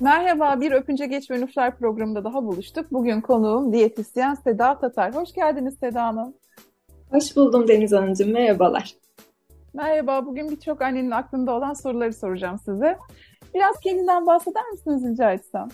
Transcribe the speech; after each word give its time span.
Merhaba, 0.00 0.60
bir 0.60 0.72
Öpünce 0.72 1.06
Geç 1.06 1.30
ve 1.30 1.40
Nuflar 1.40 1.78
programında 1.78 2.24
daha 2.24 2.44
buluştuk. 2.44 2.92
Bugün 2.92 3.20
konuğum 3.20 3.72
diyetisyen 3.72 4.34
Seda 4.34 4.78
Tatar. 4.78 5.14
Hoş 5.14 5.32
geldiniz 5.32 5.76
Seda 5.80 6.04
Hanım. 6.04 6.34
Hoş 7.10 7.36
buldum 7.36 7.68
Deniz 7.68 7.92
Hanımcığım, 7.92 8.32
merhabalar. 8.32 8.94
Merhaba, 9.74 10.26
bugün 10.26 10.50
birçok 10.50 10.82
annenin 10.82 11.10
aklında 11.10 11.52
olan 11.52 11.72
soruları 11.72 12.12
soracağım 12.12 12.58
size. 12.64 12.98
Biraz 13.54 13.80
kendinden 13.80 14.26
bahseder 14.26 14.70
misiniz 14.72 15.12
rica 15.12 15.32
etsem? 15.32 15.68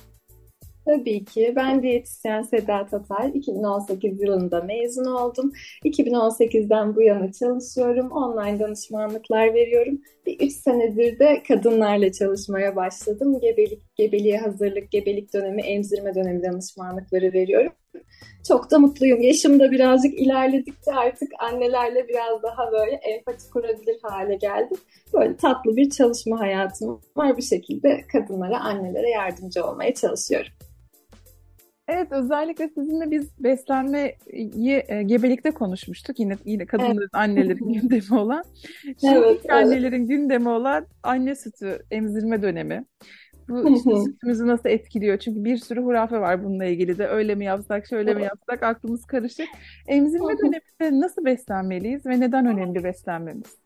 Tabii 0.84 1.25
ki. 1.25 1.52
Ben 1.56 1.82
diyetisyen 1.82 2.43
Seda 2.43 2.86
Tatar. 2.86 3.30
2018 3.34 4.22
yılında 4.22 4.61
mezun 4.61 5.04
oldum. 5.04 5.52
2018'den 5.84 6.96
bu 6.96 7.02
yana 7.02 7.32
çalışıyorum. 7.32 8.11
Online 8.11 8.61
danışmanlıklar 8.61 9.55
veriyorum. 9.55 10.00
Bir 10.27 10.41
3 10.41 10.52
senedir 10.52 11.19
de 11.19 11.42
kadınlarla 11.48 12.12
çalışmaya 12.12 12.77
başladım. 12.77 13.41
Gebelik, 13.41 13.96
gebeliğe 13.96 14.38
hazırlık, 14.38 14.91
gebelik 14.91 15.34
dönemi, 15.34 15.62
emzirme 15.62 16.14
dönemi 16.14 16.42
danışmanlıkları 16.42 17.33
veriyorum. 17.33 17.73
Çok 18.48 18.70
da 18.70 18.78
mutluyum. 18.78 19.20
Yaşım 19.20 19.60
da 19.60 19.70
birazcık 19.70 20.20
ilerledikçe 20.20 20.92
artık 20.92 21.28
annelerle 21.38 22.09
biraz 22.09 22.42
daha 22.42 22.73
böyle 22.73 22.95
empati 22.95 23.50
kurabilir 23.50 23.98
hale 24.02 24.34
geldim. 24.34 24.78
Böyle 25.12 25.37
tatlı 25.37 25.77
bir 25.77 25.91
çalışma 25.91 26.41
hayatım 26.41 27.00
var. 27.16 27.36
Bu 27.36 27.42
şekilde 27.42 28.05
kadınlara, 28.12 28.61
annelere 28.61 29.11
yardımcı 29.11 29.64
olmaya 29.64 29.95
çalışıyorum. 29.95 30.52
Evet 31.88 32.12
özellikle 32.12 32.69
sizinle 32.69 33.11
biz 33.11 33.29
beslenmeyi 33.38 34.84
e, 34.88 35.02
gebelikte 35.02 35.51
konuşmuştuk. 35.51 36.20
Yine 36.20 36.37
yine 36.45 36.66
kadınların 36.66 36.98
evet. 36.98 37.09
annelerin 37.12 37.73
gündemi 37.73 38.20
olan. 38.20 38.45
Şimdi 38.83 39.15
evet, 39.15 39.51
annelerin 39.51 39.98
evet. 39.98 40.09
gündemi 40.09 40.48
olan 40.48 40.86
anne 41.03 41.34
sütü 41.34 41.86
emzirme 41.91 42.42
dönemi. 42.42 42.84
Bu 43.48 43.77
işte 43.77 43.91
sütümüzü 44.05 44.47
nasıl 44.47 44.69
etkiliyor? 44.69 45.19
Çünkü 45.19 45.45
bir 45.45 45.56
sürü 45.56 45.83
hurafe 45.83 46.20
var 46.20 46.45
bununla 46.45 46.64
ilgili 46.64 46.98
de. 46.98 47.08
Öyle 47.08 47.34
mi 47.34 47.45
yapsak, 47.45 47.86
şöyle 47.86 48.14
mi 48.14 48.23
yapsak 48.23 48.62
aklımız 48.62 49.05
karışık. 49.05 49.48
Emzirme 49.86 50.39
döneminde 50.39 51.01
nasıl 51.01 51.25
beslenmeliyiz 51.25 52.06
ve 52.06 52.20
neden 52.20 52.47
önemli 52.47 52.84
beslenmemiz? 52.84 53.64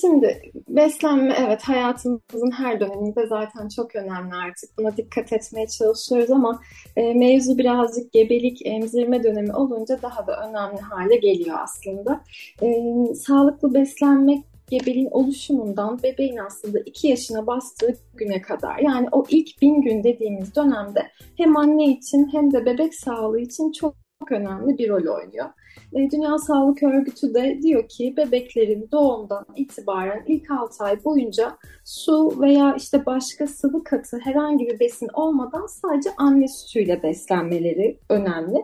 Şimdi 0.00 0.52
beslenme 0.68 1.34
evet 1.46 1.62
hayatımızın 1.62 2.50
her 2.50 2.80
döneminde 2.80 3.26
zaten 3.26 3.68
çok 3.68 3.96
önemli 3.96 4.34
artık. 4.34 4.78
Buna 4.78 4.96
dikkat 4.96 5.32
etmeye 5.32 5.66
çalışıyoruz 5.66 6.30
ama 6.30 6.60
e, 6.96 7.14
mevzu 7.14 7.58
birazcık 7.58 8.12
gebelik, 8.12 8.66
emzirme 8.66 9.22
dönemi 9.22 9.54
olunca 9.54 10.02
daha 10.02 10.26
da 10.26 10.48
önemli 10.48 10.80
hale 10.80 11.16
geliyor 11.16 11.58
aslında. 11.62 12.20
E, 12.62 12.68
sağlıklı 13.14 13.74
beslenmek 13.74 14.44
gebeliğin 14.70 15.10
oluşumundan 15.10 16.02
bebeğin 16.02 16.36
aslında 16.36 16.78
2 16.80 17.08
yaşına 17.08 17.46
bastığı 17.46 17.94
güne 18.14 18.42
kadar 18.42 18.78
yani 18.78 19.08
o 19.12 19.24
ilk 19.28 19.62
bin 19.62 19.82
gün 19.82 20.04
dediğimiz 20.04 20.56
dönemde 20.56 21.10
hem 21.36 21.56
anne 21.56 21.84
için 21.84 22.28
hem 22.32 22.52
de 22.52 22.66
bebek 22.66 22.94
sağlığı 22.94 23.40
için 23.40 23.72
çok 23.72 23.94
önemli 24.30 24.78
bir 24.78 24.88
rol 24.88 25.16
oynuyor. 25.16 25.48
E, 25.94 26.10
Dünya 26.10 26.38
Sağlık 26.38 26.82
Örgütü 26.82 27.34
de 27.34 27.58
diyor 27.62 27.88
ki 27.88 28.14
bebeklerin 28.16 28.88
doğumdan 28.92 29.46
itibaren 29.56 30.24
ilk 30.26 30.50
6 30.50 30.84
ay 30.84 31.04
boyunca 31.04 31.56
su 31.84 32.40
veya 32.40 32.74
işte 32.76 33.06
başka 33.06 33.46
sıvı 33.46 33.84
katı 33.84 34.18
herhangi 34.24 34.66
bir 34.66 34.80
besin 34.80 35.08
olmadan 35.14 35.66
sadece 35.66 36.10
anne 36.16 36.48
sütüyle 36.48 37.02
beslenmeleri 37.02 37.98
önemli. 38.08 38.58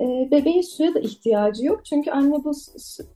E, 0.00 0.30
bebeğin 0.30 0.62
suya 0.62 0.94
da 0.94 1.00
ihtiyacı 1.00 1.66
yok 1.66 1.84
çünkü 1.84 2.10
anne 2.10 2.44
bu 2.44 2.52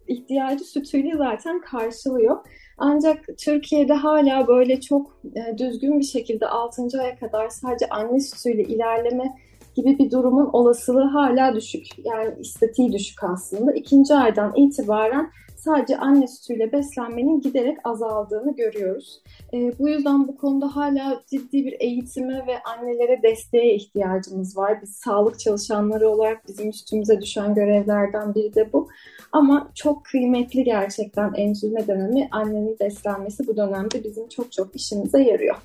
ihtiyacı 0.09 0.65
sütüyle 0.65 1.17
zaten 1.17 1.61
karşılıyor. 1.61 2.37
Ancak 2.79 3.25
Türkiye'de 3.39 3.93
hala 3.93 4.49
böyle 4.49 4.81
çok 4.81 5.21
e, 5.25 5.59
düzgün 5.59 5.99
bir 5.99 6.05
şekilde 6.05 6.47
6. 6.47 6.83
aya 7.01 7.19
kadar 7.19 7.49
sadece 7.49 7.89
anne 7.89 8.21
sütüyle 8.21 8.63
ilerleme 8.63 9.35
gibi 9.75 9.99
bir 9.99 10.11
durumun 10.11 10.51
olasılığı 10.53 11.05
hala 11.05 11.55
düşük. 11.55 11.87
Yani 12.05 12.35
istatiği 12.41 12.93
düşük 12.93 13.25
aslında. 13.25 13.73
İkinci 13.73 14.15
aydan 14.15 14.53
itibaren 14.57 15.31
sadece 15.65 15.97
anne 15.99 16.27
sütüyle 16.27 16.73
beslenmenin 16.73 17.41
giderek 17.41 17.79
azaldığını 17.85 18.57
görüyoruz. 18.57 19.23
E, 19.55 19.79
bu 19.79 19.89
yüzden 19.89 20.29
bu 20.29 20.37
konuda 20.37 20.77
hala 20.77 21.23
ciddi 21.31 21.65
bir 21.65 21.77
eğitime 21.81 22.47
ve 22.47 22.63
annelere 22.63 23.23
desteğe 23.23 23.75
ihtiyacımız 23.75 24.57
var. 24.57 24.83
Biz 24.83 24.91
sağlık 24.91 25.41
çalışanları 25.41 26.09
olarak 26.09 26.49
bizim 26.49 26.69
üstümüze 26.69 27.21
düşen 27.21 27.55
görevlerden 27.55 28.35
biri 28.35 28.55
de 28.55 28.73
bu. 28.73 28.89
Ama 29.33 29.71
çok 29.75 30.05
kıymetli 30.05 30.65
gerçekten 30.65 31.33
emzirme 31.37 31.87
dönemi, 31.87 32.29
annenin 32.31 32.77
beslenmesi 32.81 33.47
bu 33.47 33.57
dönemde 33.57 34.05
bizim 34.05 34.29
çok 34.29 34.53
çok 34.53 34.77
işimize 34.77 35.23
yarıyor. 35.23 35.57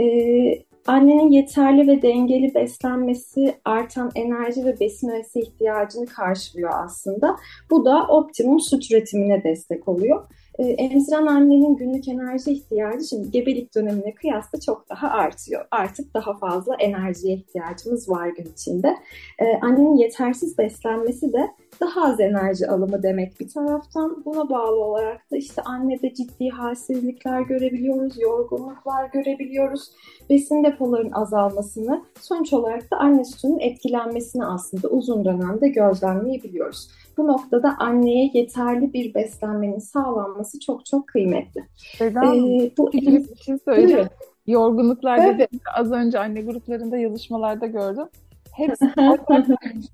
Ee, 0.00 0.67
Annenin 0.88 1.30
yeterli 1.30 1.86
ve 1.86 2.02
dengeli 2.02 2.54
beslenmesi 2.54 3.54
artan 3.64 4.10
enerji 4.14 4.64
ve 4.64 4.80
besin 4.80 5.08
öğesi 5.08 5.40
ihtiyacını 5.40 6.06
karşılıyor 6.06 6.70
aslında. 6.84 7.36
Bu 7.70 7.84
da 7.84 8.06
optimum 8.06 8.60
süt 8.60 8.90
üretimine 8.90 9.44
destek 9.44 9.88
oluyor. 9.88 10.24
Ee, 10.58 10.64
emziren 10.64 11.26
annenin 11.26 11.76
günlük 11.76 12.08
enerji 12.08 12.50
ihtiyacı 12.50 13.08
şimdi 13.08 13.30
gebelik 13.30 13.74
dönemine 13.74 14.14
kıyasla 14.14 14.60
çok 14.60 14.88
daha 14.90 15.08
artıyor. 15.10 15.64
Artık 15.70 16.14
daha 16.14 16.38
fazla 16.38 16.74
enerjiye 16.74 17.34
ihtiyacımız 17.34 18.08
var 18.08 18.28
gün 18.28 18.52
içinde. 18.52 18.96
Ee, 19.38 19.58
annenin 19.62 19.96
yetersiz 19.96 20.58
beslenmesi 20.58 21.32
de 21.32 21.50
daha 21.80 22.04
az 22.04 22.20
enerji 22.20 22.68
alımı 22.68 23.02
demek 23.02 23.40
bir 23.40 23.48
taraftan. 23.48 24.24
Buna 24.24 24.50
bağlı 24.50 24.84
olarak 24.84 25.30
da 25.30 25.36
işte 25.36 25.62
annede 25.62 26.14
ciddi 26.14 26.48
halsizlikler 26.48 27.40
görebiliyoruz, 27.40 28.20
yorgunluklar 28.20 29.06
görebiliyoruz. 29.12 29.90
Besin 30.30 30.64
depoların 30.64 31.10
azalmasını, 31.10 32.04
sonuç 32.20 32.52
olarak 32.52 32.90
da 32.90 32.96
anne 32.96 33.24
sütünün 33.24 33.58
etkilenmesini 33.58 34.44
aslında 34.44 34.88
uzun 34.88 35.24
dönemde 35.24 35.68
gözlemleyebiliyoruz. 35.68 36.88
Bu 37.18 37.26
noktada 37.26 37.76
anneye 37.78 38.30
yeterli 38.34 38.92
bir 38.92 39.14
beslenmenin 39.14 39.78
sağlanması 39.78 40.60
çok 40.60 40.86
çok 40.86 41.08
kıymetli. 41.08 41.64
Neden? 42.00 42.22
Ee, 42.22 42.70
bu 42.78 42.92
bir 42.92 43.36
şey 43.36 43.58
söyleyeceğim. 43.64 44.08
Yorgunluklar 44.46 45.48
az 45.74 45.92
önce 45.92 46.18
anne 46.18 46.42
gruplarında 46.42 46.96
yazışmalarda 46.96 47.66
gördüm. 47.66 48.06
Hepsi 48.52 48.84
ortak. 49.10 49.46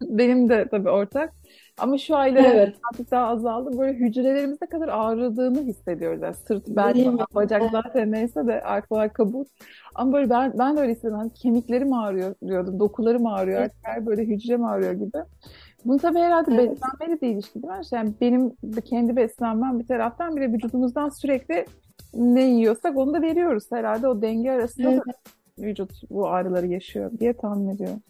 Benim 0.03 0.49
de 0.49 0.69
tabii 0.71 0.91
ortak. 0.91 1.33
Ama 1.79 1.99
şu 1.99 2.17
aylar 2.17 2.45
evet. 2.45 2.77
artık 2.91 3.11
daha 3.11 3.27
azaldı. 3.27 3.79
Böyle 3.79 3.99
hücrelerimiz 3.99 4.59
ne 4.63 4.69
kadar 4.69 4.89
ağrıdığını 4.89 5.63
hissediyoruz. 5.63 6.23
Yani 6.23 6.35
sırt, 6.35 6.69
bel, 6.69 7.19
bacak 7.35 7.63
zaten 7.73 8.13
neyse 8.13 8.47
de 8.47 8.63
arkalar 8.63 9.13
kabuk. 9.13 9.47
Ama 9.95 10.13
böyle 10.13 10.31
ben, 10.31 10.53
ben 10.59 10.77
de 10.77 10.81
öyle 10.81 10.93
hissediyorum. 10.93 11.19
Hani 11.19 11.33
kemiklerim 11.33 11.93
ağrıyor 11.93 12.35
diyordum. 12.47 12.81
Dokularım 12.81 13.27
ağrıyor. 13.27 13.63
Artık 13.63 13.79
her 13.83 14.07
böyle 14.07 14.25
hücrem 14.25 14.65
ağrıyor 14.65 14.93
gibi. 14.93 15.19
Bunu 15.85 15.99
tabii 15.99 16.19
herhalde 16.19 16.55
evet. 16.55 16.71
beslenmeyle 16.71 17.21
de 17.21 17.29
ilişkili 17.29 17.63
değil 17.63 17.75
mi? 17.75 17.85
Yani 17.93 18.13
benim 18.21 18.53
kendi 18.81 19.17
beslenmem 19.17 19.79
bir 19.79 19.87
taraftan 19.87 20.37
bir 20.37 20.41
de 20.41 20.53
vücudumuzdan 20.53 21.09
sürekli 21.09 21.67
ne 22.15 22.43
yiyorsak 22.43 22.97
onu 22.97 23.15
da 23.15 23.23
veriyoruz. 23.23 23.65
Herhalde 23.73 24.09
o 24.09 24.23
denge 24.23 24.51
arasında 24.51 24.91
evet. 24.91 25.07
da 25.07 25.13
vücut 25.59 26.11
bu 26.11 26.29
ağrıları 26.29 26.67
yaşıyor 26.67 27.11
diye 27.21 27.33
tahmin 27.33 27.69
ediyorum. 27.69 28.03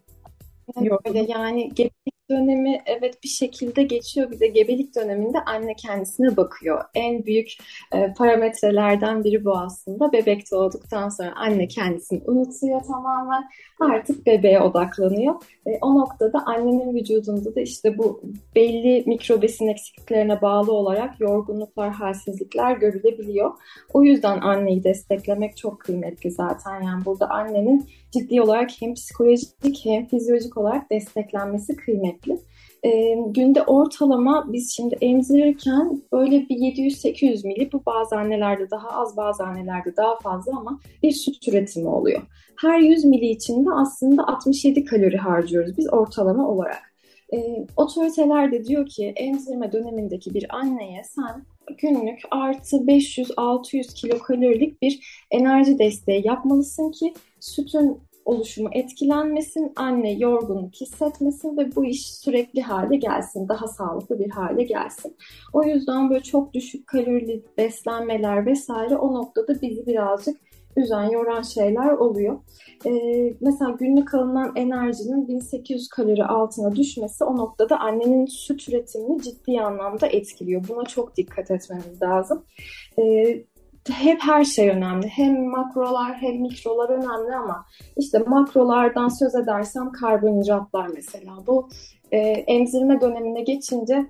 Evet, 0.76 1.28
yani 1.28 1.68
gebelik 1.74 2.13
dönemi 2.30 2.82
evet 2.86 3.24
bir 3.24 3.28
şekilde 3.28 3.82
geçiyor. 3.82 4.30
Bir 4.30 4.40
de 4.40 4.46
gebelik 4.46 4.94
döneminde 4.94 5.38
anne 5.46 5.74
kendisine 5.74 6.36
bakıyor. 6.36 6.84
En 6.94 7.24
büyük 7.24 7.48
e, 7.92 8.12
parametrelerden 8.12 9.24
biri 9.24 9.44
bu 9.44 9.58
aslında. 9.58 10.12
Bebek 10.12 10.52
doğduktan 10.52 11.08
sonra 11.08 11.32
anne 11.36 11.68
kendisini 11.68 12.22
unutuyor 12.26 12.80
tamamen. 12.82 13.44
Artık 13.80 14.26
bebeğe 14.26 14.60
odaklanıyor. 14.60 15.34
E, 15.66 15.70
o 15.80 15.94
noktada 15.94 16.38
annenin 16.46 16.94
vücudunda 16.94 17.54
da 17.54 17.60
işte 17.60 17.98
bu 17.98 18.22
belli 18.54 19.04
mikrobesin 19.06 19.68
eksikliklerine 19.68 20.42
bağlı 20.42 20.72
olarak 20.72 21.20
yorgunluklar, 21.20 21.92
halsizlikler 21.92 22.76
görülebiliyor. 22.76 23.52
O 23.92 24.02
yüzden 24.02 24.40
anneyi 24.40 24.84
desteklemek 24.84 25.56
çok 25.56 25.80
kıymetli 25.80 26.30
zaten. 26.30 26.80
Yani 26.82 27.04
burada 27.04 27.30
annenin 27.30 27.86
ciddi 28.14 28.42
olarak 28.42 28.70
hem 28.80 28.94
psikolojik 28.94 29.84
hem 29.84 30.06
fizyolojik 30.06 30.56
olarak 30.56 30.90
desteklenmesi 30.90 31.76
kıymetli. 31.76 32.38
E, 32.82 33.14
günde 33.26 33.62
ortalama 33.62 34.52
biz 34.52 34.72
şimdi 34.76 34.98
emzirirken 35.00 36.02
böyle 36.12 36.48
bir 36.48 36.56
700-800 36.56 37.46
mili 37.46 37.72
bu 37.72 37.82
bazı 37.86 38.16
annelerde 38.16 38.70
daha 38.70 38.88
az 38.88 39.16
bazı 39.16 39.44
annelerde 39.44 39.96
daha 39.96 40.18
fazla 40.18 40.58
ama 40.58 40.80
bir 41.02 41.12
süt 41.12 41.48
üretimi 41.48 41.88
oluyor. 41.88 42.22
Her 42.60 42.78
100 42.78 43.04
mili 43.04 43.26
içinde 43.26 43.70
aslında 43.70 44.26
67 44.26 44.84
kalori 44.84 45.16
harcıyoruz 45.16 45.76
biz 45.76 45.92
ortalama 45.92 46.48
olarak. 46.48 46.94
E, 47.34 47.66
otoriteler 47.76 48.52
de 48.52 48.64
diyor 48.64 48.86
ki 48.86 49.12
emzirme 49.16 49.72
dönemindeki 49.72 50.34
bir 50.34 50.56
anneye 50.56 51.02
sen 51.04 51.44
günlük 51.78 52.20
artı 52.30 52.76
500-600 52.76 53.94
kilokalorilik 53.94 54.82
bir 54.82 55.24
enerji 55.30 55.78
desteği 55.78 56.26
yapmalısın 56.26 56.90
ki 56.90 57.14
sütün 57.40 58.00
oluşumu 58.24 58.68
etkilenmesin, 58.72 59.72
anne 59.76 60.12
yorgunluk 60.12 60.74
hissetmesin 60.74 61.56
ve 61.56 61.76
bu 61.76 61.84
iş 61.84 62.14
sürekli 62.14 62.62
hale 62.62 62.96
gelsin, 62.96 63.48
daha 63.48 63.68
sağlıklı 63.68 64.18
bir 64.18 64.30
hale 64.30 64.62
gelsin. 64.62 65.16
O 65.52 65.64
yüzden 65.64 66.10
böyle 66.10 66.22
çok 66.22 66.54
düşük 66.54 66.86
kalorili 66.86 67.42
beslenmeler 67.58 68.46
vesaire 68.46 68.96
o 68.96 69.14
noktada 69.14 69.60
bizi 69.62 69.86
birazcık 69.86 70.40
üzen, 70.76 71.10
yoran 71.10 71.42
şeyler 71.42 71.92
oluyor. 71.92 72.38
E, 72.86 72.90
mesela 73.40 73.70
günlük 73.70 74.14
alınan 74.14 74.52
enerjinin 74.56 75.28
1800 75.28 75.88
kalori 75.88 76.24
altına 76.24 76.76
düşmesi 76.76 77.24
o 77.24 77.36
noktada 77.36 77.80
annenin 77.80 78.26
süt 78.26 78.68
üretimini 78.68 79.22
ciddi 79.22 79.60
anlamda 79.60 80.06
etkiliyor. 80.06 80.68
Buna 80.68 80.84
çok 80.84 81.16
dikkat 81.16 81.50
etmemiz 81.50 82.02
lazım. 82.02 82.44
E, 82.98 83.36
hep 83.92 84.20
her 84.22 84.44
şey 84.44 84.70
önemli. 84.70 85.08
Hem 85.08 85.44
makrolar 85.44 86.14
hem 86.14 86.40
mikrolar 86.40 86.90
önemli 86.90 87.36
ama 87.36 87.66
işte 87.96 88.18
makrolardan 88.18 89.08
söz 89.08 89.34
edersem 89.34 89.92
karbonhidratlar 89.92 90.88
mesela. 90.94 91.32
Bu 91.46 91.68
e, 92.12 92.18
emzirme 92.46 93.00
dönemine 93.00 93.42
geçince 93.42 94.06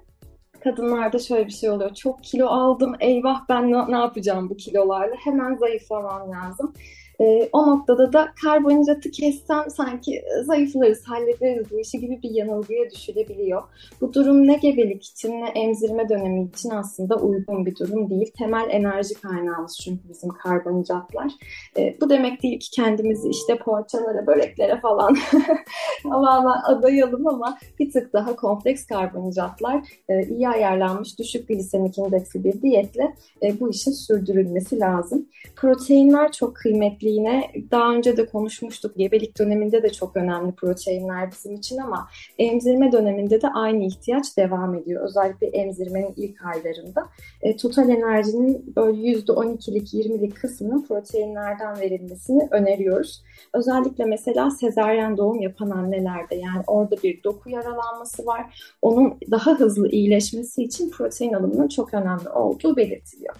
kadınlarda 0.65 1.19
şöyle 1.19 1.47
bir 1.47 1.53
şey 1.53 1.71
oluyor. 1.71 1.95
Çok 1.95 2.25
kilo 2.25 2.47
aldım, 2.47 2.95
eyvah 3.01 3.41
ben 3.49 3.73
ne, 3.73 3.93
ne 3.93 3.97
yapacağım 3.97 4.51
bu 4.51 4.57
kilolarla? 4.57 5.15
Hemen 5.25 5.57
zayıflamam 5.57 6.31
lazım. 6.31 6.75
E, 7.21 7.49
o 7.53 7.67
noktada 7.67 8.13
da 8.13 8.29
karbonhidratı 8.43 9.11
kessem 9.11 9.71
sanki 9.71 10.23
zayıflarız, 10.45 11.05
hallederiz 11.05 11.71
bu 11.71 11.81
işi 11.81 12.01
gibi 12.01 12.23
bir 12.23 12.31
yanılgıya 12.31 12.91
düşülebiliyor. 12.91 13.63
Bu 14.01 14.15
durum 14.15 14.47
ne 14.47 14.55
gebelik 14.55 15.05
için 15.05 15.31
ne 15.31 15.49
emzirme 15.49 16.09
dönemi 16.09 16.45
için 16.45 16.71
aslında 16.71 17.17
uygun 17.17 17.67
bir 17.67 17.77
durum 17.77 18.11
değil. 18.11 18.33
Temel 18.39 18.67
enerji 18.71 19.15
kaynağımız 19.15 19.79
çünkü 19.85 20.09
bizim 20.09 20.31
karbonhidratlar. 20.31 21.33
E, 21.79 21.97
bu 22.01 22.11
demek 22.11 22.43
değil 22.43 22.61
ki 22.61 22.71
kendimizi 22.71 23.29
işte 23.29 23.59
poğaçalara, 23.59 24.27
böreklere 24.27 24.81
falan 24.81 25.17
tamamen 26.03 26.61
adayalım 26.65 27.27
ama 27.27 27.59
bir 27.79 27.93
tık 27.93 28.13
daha 28.13 28.37
kompleks 28.37 28.87
karbonhidratlar 28.87 29.85
e, 30.09 30.27
iyi 30.27 30.49
ayarlanmış 30.49 31.19
düşük 31.19 31.49
glisemik 31.49 31.99
indeksi 31.99 32.45
bir 32.45 32.63
diyetle 32.63 33.15
e, 33.43 33.61
bu 33.61 33.71
işin 33.71 33.93
sürdürülmesi 33.93 34.81
lazım. 34.81 35.29
Proteinler 35.57 36.33
çok 36.33 36.57
kıymetli 36.57 37.04
yine 37.09 37.51
daha 37.71 37.95
önce 37.95 38.17
de 38.17 38.27
konuşmuştuk. 38.27 38.97
Gebelik 38.97 39.39
döneminde 39.39 39.83
de 39.83 39.93
çok 39.93 40.17
önemli 40.17 40.53
proteinler 40.53 41.31
bizim 41.31 41.55
için 41.55 41.79
ama 41.79 42.09
emzirme 42.39 42.93
döneminde 42.93 43.43
de 43.43 43.49
aynı 43.49 43.85
ihtiyaç 43.85 44.37
devam 44.37 44.75
ediyor. 44.75 45.05
Özellikle 45.05 45.47
emzirmenin 45.47 46.15
ilk 46.17 46.45
aylarında. 46.47 47.09
E, 47.43 47.57
total 47.57 47.89
enerjinin 47.89 48.77
böyle 48.77 48.99
%12'lik 48.99 49.95
20'lik 49.95 50.37
kısmının 50.37 50.83
proteinlerden 50.83 51.81
verilmesini 51.81 52.49
öneriyoruz. 52.51 53.23
Özellikle 53.55 54.05
mesela 54.05 54.51
sezaryen 54.51 55.17
doğum 55.17 55.41
yapan 55.41 55.71
annelerde 55.71 56.35
yani 56.35 56.63
orada 56.67 56.97
bir 57.03 57.23
doku 57.25 57.51
yaralanması 57.51 58.27
var. 58.27 58.75
Onun 58.83 59.19
daha 59.31 59.59
hızlı 59.59 59.89
iyileşmesi 59.89 60.63
için 60.63 60.91
protein 60.91 61.33
alımının 61.33 61.69
çok 61.69 61.95
önemli 61.95 62.29
olduğu 62.29 62.77
belirtiliyor. 62.77 63.35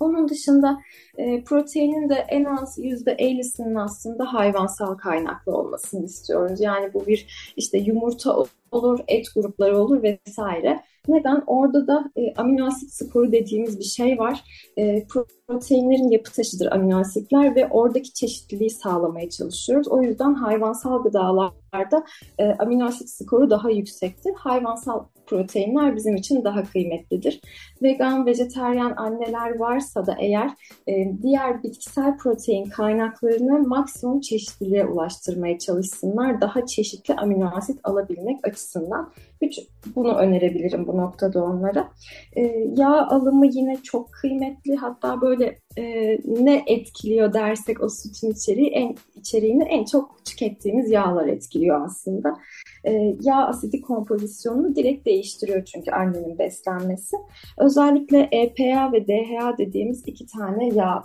Onun 0.00 0.28
dışında 0.28 0.78
e, 1.18 1.44
proteinin 1.44 2.08
de 2.08 2.14
en 2.14 2.44
az 2.44 2.78
%50'sinin 2.78 3.74
aslında 3.74 4.32
hayvansal 4.32 4.94
kaynaklı 4.94 5.52
olmasını 5.52 6.04
istiyoruz. 6.04 6.60
Yani 6.60 6.94
bu 6.94 7.06
bir 7.06 7.52
işte 7.56 7.78
yumurta 7.78 8.36
olur, 8.70 9.00
et 9.08 9.26
grupları 9.34 9.78
olur 9.78 10.02
vesaire. 10.02 10.82
Neden? 11.08 11.42
Orada 11.46 11.86
da 11.86 12.10
e, 12.16 12.34
amino 12.34 12.66
asit 12.66 12.92
sporu 12.92 13.32
dediğimiz 13.32 13.78
bir 13.78 13.84
şey 13.84 14.18
var. 14.18 14.44
E, 14.76 15.06
proteinlerin 15.06 16.10
yapı 16.10 16.32
taşıdır 16.32 16.72
amino 16.72 17.00
asitler 17.00 17.56
ve 17.56 17.68
oradaki 17.68 18.12
çeşitliliği 18.12 18.70
sağlamaya 18.70 19.30
çalışıyoruz. 19.30 19.88
O 19.88 20.02
yüzden 20.02 20.34
hayvansal 20.34 21.02
gıdalarda 21.02 22.04
e, 22.38 22.44
amino 22.44 22.84
asit 22.84 23.10
skoru 23.10 23.50
daha 23.50 23.70
yüksektir. 23.70 24.32
Hayvansal 24.34 25.04
proteinler 25.26 25.96
bizim 25.96 26.16
için 26.16 26.44
daha 26.44 26.62
kıymetlidir. 26.62 27.40
Vegan, 27.82 28.26
vejeteryan 28.26 28.94
anneler 28.96 29.58
varsa 29.58 30.06
da 30.06 30.16
eğer 30.20 30.50
e, 30.88 30.92
diğer 31.22 31.62
bitkisel 31.62 32.16
protein 32.16 32.64
kaynaklarını 32.64 33.68
maksimum 33.68 34.20
çeşitliliğe 34.20 34.86
ulaştırmaya 34.86 35.58
çalışsınlar. 35.58 36.40
Daha 36.40 36.66
çeşitli 36.66 37.14
amino 37.14 37.50
asit 37.54 37.80
alabilmek 37.84 38.48
açısından. 38.48 39.12
Üç, 39.42 39.58
bunu 39.96 40.14
önerebilirim 40.14 40.86
bu 40.86 40.96
noktada 40.96 41.44
onlara. 41.44 41.88
E, 42.36 42.42
yağ 42.76 43.06
alımı 43.08 43.46
yine 43.46 43.76
çok 43.82 44.12
kıymetli. 44.12 44.76
Hatta 44.76 45.20
böyle 45.20 45.58
e, 45.78 46.18
ne 46.26 46.64
etkiliyor 46.66 47.32
dersek 47.32 47.82
o 47.82 47.88
sütün 47.88 48.30
içeriği 48.30 48.70
en 48.70 48.96
içeriğini 49.16 49.64
en 49.64 49.84
çok 49.84 50.24
tükettiğimiz 50.24 50.90
yağlar 50.90 51.26
etkiliyor 51.26 51.84
aslında. 51.84 52.36
E, 52.84 53.16
yağ 53.20 53.46
asidi 53.46 53.80
kompozisyonunu 53.80 54.76
direkt 54.76 55.06
değiştiriyor 55.06 55.64
çünkü 55.64 55.90
annenin 55.90 56.38
beslenmesi. 56.38 57.16
Özellikle 57.58 58.28
EPA 58.32 58.92
ve 58.92 59.06
DHA 59.06 59.58
dediğimiz 59.58 60.02
iki 60.06 60.26
tane 60.26 60.68
yağ 60.68 61.02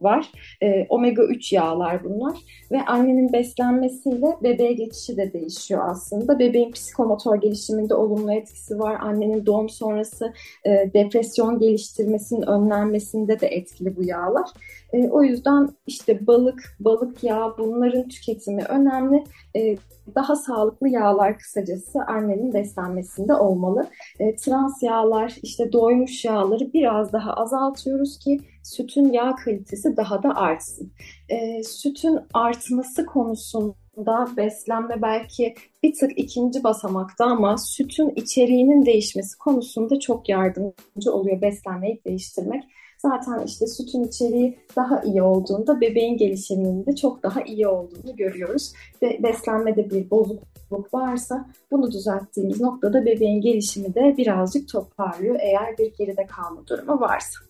var. 0.00 0.32
E, 0.62 0.86
omega 0.88 1.22
3 1.22 1.52
yağlar 1.52 2.04
bunlar 2.04 2.38
ve 2.72 2.82
annenin 2.86 3.32
beslenmesiyle 3.32 4.36
bebeğe 4.42 4.72
geçişi 4.72 5.16
de 5.16 5.32
değişiyor 5.32 5.82
aslında. 5.90 6.38
Bebeğin 6.38 6.72
psikomotor 6.72 7.40
gelişiminde 7.40 7.94
olumlu 7.94 8.32
etkisi 8.32 8.78
var. 8.78 8.96
Annenin 9.00 9.46
doğum 9.46 9.68
sonrası 9.68 10.32
e, 10.66 10.70
depresyon 10.94 11.58
geliştirmesinin 11.58 12.42
önlenmesinde 12.42 13.40
de 13.40 13.46
etkili 13.46 13.96
bu 13.96 14.04
yağlar. 14.04 14.48
E, 14.92 15.08
o 15.08 15.22
yüzden 15.22 15.68
işte 15.86 16.26
balık, 16.26 16.76
balık 16.80 17.24
yağı 17.24 17.58
bunların 17.58 18.08
tüketimi 18.08 18.64
önemli. 18.64 19.24
E, 19.56 19.76
daha 20.14 20.36
sağlıklı 20.36 20.88
yağlar 20.88 21.38
kısacası 21.38 22.02
annenin 22.06 22.54
beslenmesinde 22.54 23.34
olmalı. 23.34 23.86
E, 24.18 24.36
trans 24.36 24.82
yağlar, 24.82 25.36
işte 25.42 25.72
doymuş 25.72 26.24
yağları 26.24 26.72
biraz 26.72 27.12
daha 27.12 27.32
azaltıyoruz 27.34 28.18
ki 28.18 28.40
sütün 28.62 29.12
yağ 29.12 29.34
kalitesi 29.44 29.96
daha 29.96 30.22
da 30.22 30.36
artsın. 30.36 30.92
E, 31.28 31.62
sütün 31.62 32.18
artması 32.34 33.06
konusunda 33.06 34.28
beslenme 34.36 35.02
belki 35.02 35.54
bir 35.82 35.94
tık 35.94 36.18
ikinci 36.18 36.64
basamakta 36.64 37.24
ama 37.24 37.56
sütün 37.58 38.12
içeriğinin 38.16 38.86
değişmesi 38.86 39.38
konusunda 39.38 40.00
çok 40.00 40.28
yardımcı 40.28 41.12
oluyor 41.12 41.42
beslenmeyi 41.42 42.00
değiştirmek. 42.04 42.64
Zaten 43.02 43.46
işte 43.46 43.66
sütün 43.66 44.04
içeriği 44.04 44.58
daha 44.76 45.02
iyi 45.02 45.22
olduğunda 45.22 45.80
bebeğin 45.80 46.16
gelişiminin 46.16 46.86
de 46.86 46.96
çok 46.96 47.22
daha 47.22 47.42
iyi 47.42 47.68
olduğunu 47.68 48.16
görüyoruz. 48.16 48.72
Ve 49.02 49.22
beslenmede 49.22 49.90
bir 49.90 50.10
bozukluk 50.10 50.94
varsa 50.94 51.48
bunu 51.70 51.92
düzelttiğimiz 51.92 52.60
noktada 52.60 53.06
bebeğin 53.06 53.40
gelişimi 53.40 53.94
de 53.94 54.14
birazcık 54.16 54.68
toparlıyor 54.68 55.36
eğer 55.40 55.78
bir 55.78 55.92
geride 55.94 56.26
kalma 56.26 56.66
durumu 56.66 57.00
varsa. 57.00 57.49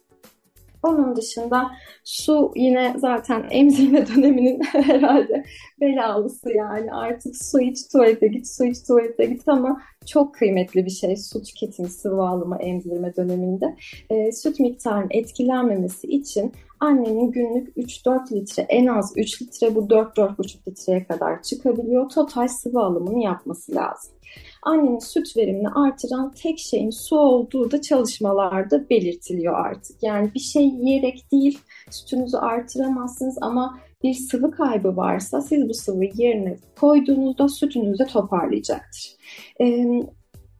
Onun 0.82 1.16
dışında 1.16 1.70
su 2.04 2.52
yine 2.56 2.94
zaten 2.98 3.46
emzirme 3.50 4.06
döneminin 4.06 4.62
herhalde 4.72 5.44
belalısı 5.80 6.52
yani 6.52 6.92
artık 6.92 7.36
su 7.36 7.60
iç 7.60 7.78
tuvalete 7.92 8.26
git, 8.26 8.48
su 8.48 8.64
iç 8.64 8.76
tuvalete 8.86 9.24
git 9.24 9.48
ama 9.48 9.80
çok 10.06 10.34
kıymetli 10.34 10.84
bir 10.84 10.90
şey 10.90 11.16
su 11.16 11.42
tüketimi, 11.42 11.88
sıvı 11.88 12.22
alımı 12.22 12.56
emzirme 12.56 13.16
döneminde. 13.16 13.76
E, 14.10 14.32
süt 14.32 14.60
miktarının 14.60 15.08
etkilenmemesi 15.10 16.06
için 16.06 16.52
annenin 16.80 17.30
günlük 17.30 17.76
3-4 17.76 18.32
litre 18.32 18.62
en 18.62 18.86
az 18.86 19.12
3 19.16 19.42
litre 19.42 19.74
bu 19.74 19.80
4-4,5 19.80 20.68
litreye 20.68 21.04
kadar 21.04 21.42
çıkabiliyor. 21.42 22.08
Total 22.08 22.48
sıvı 22.48 22.80
alımını 22.80 23.22
yapması 23.22 23.74
lazım 23.74 24.12
annenin 24.62 24.98
süt 24.98 25.36
verimini 25.36 25.68
artıran 25.68 26.32
tek 26.42 26.58
şeyin 26.58 26.90
su 26.90 27.18
olduğu 27.18 27.70
da 27.70 27.80
çalışmalarda 27.80 28.90
belirtiliyor 28.90 29.54
artık. 29.54 30.02
Yani 30.02 30.34
bir 30.34 30.40
şey 30.40 30.64
yiyerek 30.64 31.32
değil 31.32 31.58
sütünüzü 31.90 32.36
artıramazsınız 32.36 33.38
ama 33.40 33.78
bir 34.02 34.14
sıvı 34.14 34.50
kaybı 34.50 34.96
varsa 34.96 35.40
siz 35.40 35.68
bu 35.68 35.74
sıvıyı 35.74 36.12
yerine 36.14 36.56
koyduğunuzda 36.80 37.48
sütünüzü 37.48 37.98
de 37.98 38.06
toparlayacaktır. 38.06 39.16
Ee, 39.60 40.02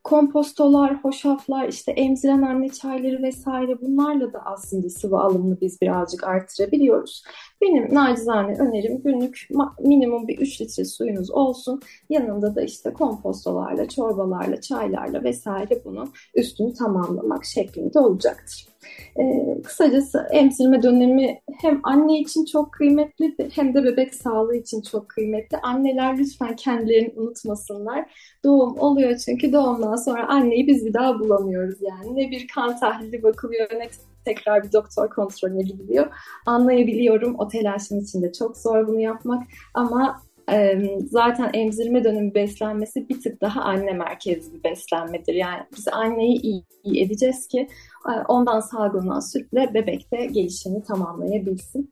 kompostolar, 0.05 0.95
hoşaflar, 1.05 1.69
işte 1.69 1.93
emziren 1.93 2.43
anne 2.43 2.69
çayları 2.69 3.23
vesaire 3.23 3.81
bunlarla 3.81 4.33
da 4.33 4.39
aslında 4.45 4.89
sıvı 4.89 5.19
alımını 5.21 5.61
biz 5.61 5.81
birazcık 5.81 6.25
artırabiliyoruz. 6.25 7.25
Benim 7.61 7.95
nacizane 7.95 8.59
önerim 8.59 9.03
günlük 9.03 9.49
minimum 9.81 10.29
bir 10.29 10.39
3 10.39 10.61
litre 10.61 10.85
suyunuz 10.85 11.31
olsun. 11.31 11.81
Yanında 12.11 12.55
da 12.55 12.63
işte 12.63 12.93
kompostolarla, 12.93 13.89
çorbalarla, 13.89 14.61
çaylarla 14.61 15.25
vesaire 15.25 15.85
bunu 15.85 16.09
üstünü 16.35 16.75
tamamlamak 16.75 17.45
şeklinde 17.45 17.99
olacaktır. 17.99 18.70
Ee, 19.19 19.63
kısacası 19.63 20.27
emzirme 20.31 20.83
dönemi 20.83 21.41
hem 21.61 21.81
anne 21.83 22.19
için 22.19 22.45
çok 22.45 22.73
kıymetli 22.73 23.37
hem 23.53 23.75
de 23.75 23.85
bebek 23.85 24.15
sağlığı 24.15 24.57
için 24.57 24.83
çok 24.83 25.09
kıymetli. 25.09 25.59
Anneler 25.59 26.19
lütfen 26.19 26.57
kendilerini 26.57 27.13
unutmasınlar. 27.17 28.11
Doğum 28.45 28.79
oluyor 28.79 29.17
çünkü 29.17 29.53
doğumdan 29.53 29.97
sonra 29.97 30.29
anneyi 30.29 30.67
biz 30.67 30.87
bir 30.87 30.95
daha 30.95 31.19
bulamıyoruz 31.19 31.79
yani. 31.81 32.17
Ne 32.17 32.31
bir 32.31 32.49
kan 32.49 32.81
tahlili 32.81 33.23
bakılıyor 33.23 33.69
ne 33.73 33.89
tekrar 34.25 34.65
bir 34.65 34.73
doktor 34.73 35.11
kontrolüne 35.11 35.63
gidiliyor. 35.63 36.07
Anlayabiliyorum 36.47 37.35
o 37.39 37.49
telaşın 37.49 38.01
içinde 38.01 38.33
çok 38.33 38.57
zor 38.57 38.89
bunu 38.89 39.01
yapmak 39.01 39.43
ama 39.75 40.21
zaten 41.11 41.51
emzirme 41.55 42.05
dönemi 42.05 42.35
beslenmesi 42.35 43.09
bir 43.09 43.21
tık 43.21 43.41
daha 43.41 43.61
anne 43.61 43.93
merkezli 43.93 44.55
bir 44.55 44.65
beslenmedir. 44.65 45.35
Yani 45.35 45.63
biz 45.77 45.89
anneyi 45.89 46.41
iyi, 46.41 46.65
iyi 46.85 47.05
edeceğiz 47.05 47.49
ki 47.49 47.69
ondan 48.29 48.61
salgılanan 48.61 49.21
sütle 49.21 49.75
bebekte 49.75 50.27
gelişimi 50.27 50.83
tamamlayabilsin. 50.83 51.91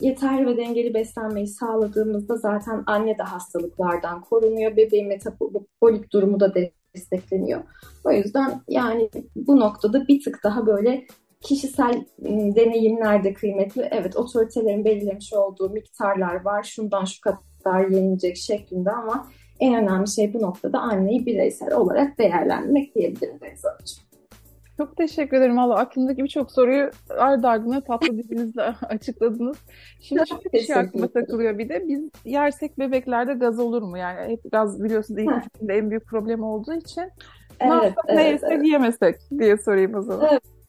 Yeterli 0.00 0.46
ve 0.46 0.56
dengeli 0.56 0.94
beslenmeyi 0.94 1.46
sağladığımızda 1.46 2.36
zaten 2.36 2.84
anne 2.86 3.18
de 3.18 3.22
hastalıklardan 3.22 4.20
korunuyor. 4.20 4.76
Bebeğin 4.76 5.08
metabolik 5.08 6.12
durumu 6.12 6.40
da 6.40 6.54
destekleniyor. 6.94 7.60
O 8.04 8.12
yüzden 8.12 8.60
yani 8.68 9.10
bu 9.36 9.60
noktada 9.60 10.08
bir 10.08 10.24
tık 10.24 10.44
daha 10.44 10.66
böyle 10.66 11.06
kişisel 11.40 12.04
deneyimler 12.56 13.24
de 13.24 13.32
kıymetli. 13.32 13.88
Evet 13.90 14.16
otoritelerin 14.16 14.84
belirlemiş 14.84 15.32
olduğu 15.32 15.70
miktarlar 15.70 16.44
var. 16.44 16.62
Şundan 16.62 17.04
şu 17.04 17.20
kadar 17.20 17.88
yenilecek 17.88 18.36
şeklinde 18.36 18.90
ama 18.90 19.28
en 19.60 19.74
önemli 19.74 20.08
şey 20.08 20.34
bu 20.34 20.42
noktada 20.42 20.78
anneyi 20.78 21.26
bireysel 21.26 21.72
olarak 21.72 22.18
değerlendirmek 22.18 22.94
diyebilirim 22.94 23.40
Beyza'cığım. 23.40 24.04
Çok 24.76 24.96
teşekkür 24.96 25.36
ederim. 25.36 25.56
Valla 25.56 25.74
aklımdaki 25.74 26.24
birçok 26.24 26.52
soruyu 26.52 26.90
ardı 27.18 27.46
ardına 27.46 27.80
tatlı 27.80 28.18
dilinizle 28.18 28.62
açıkladınız. 28.88 29.58
Şimdi 30.00 30.22
şöyle 30.28 30.52
bir 30.52 30.60
şey 30.60 30.76
aklıma 30.76 31.08
takılıyor 31.08 31.58
bir 31.58 31.68
de. 31.68 31.84
Biz 31.88 32.10
yersek 32.24 32.78
bebeklerde 32.78 33.34
gaz 33.34 33.58
olur 33.58 33.82
mu? 33.82 33.98
Yani 33.98 34.32
hep 34.32 34.52
gaz 34.52 34.84
biliyorsunuz 34.84 35.20
ilk 35.20 35.70
en 35.70 35.90
büyük 35.90 36.06
problem 36.06 36.42
olduğu 36.42 36.74
için. 36.74 37.02
Evet, 37.60 37.70
ne 37.70 37.74
yapsak 37.74 38.04
evet, 38.08 38.16
ne 38.16 38.28
yesek 38.28 38.52
evet. 38.52 38.66
yemesek 38.66 39.16
diye 39.38 39.56
sorayım 39.56 39.94
o 39.94 40.02
zaman. 40.02 40.28
Evet. 40.30 40.59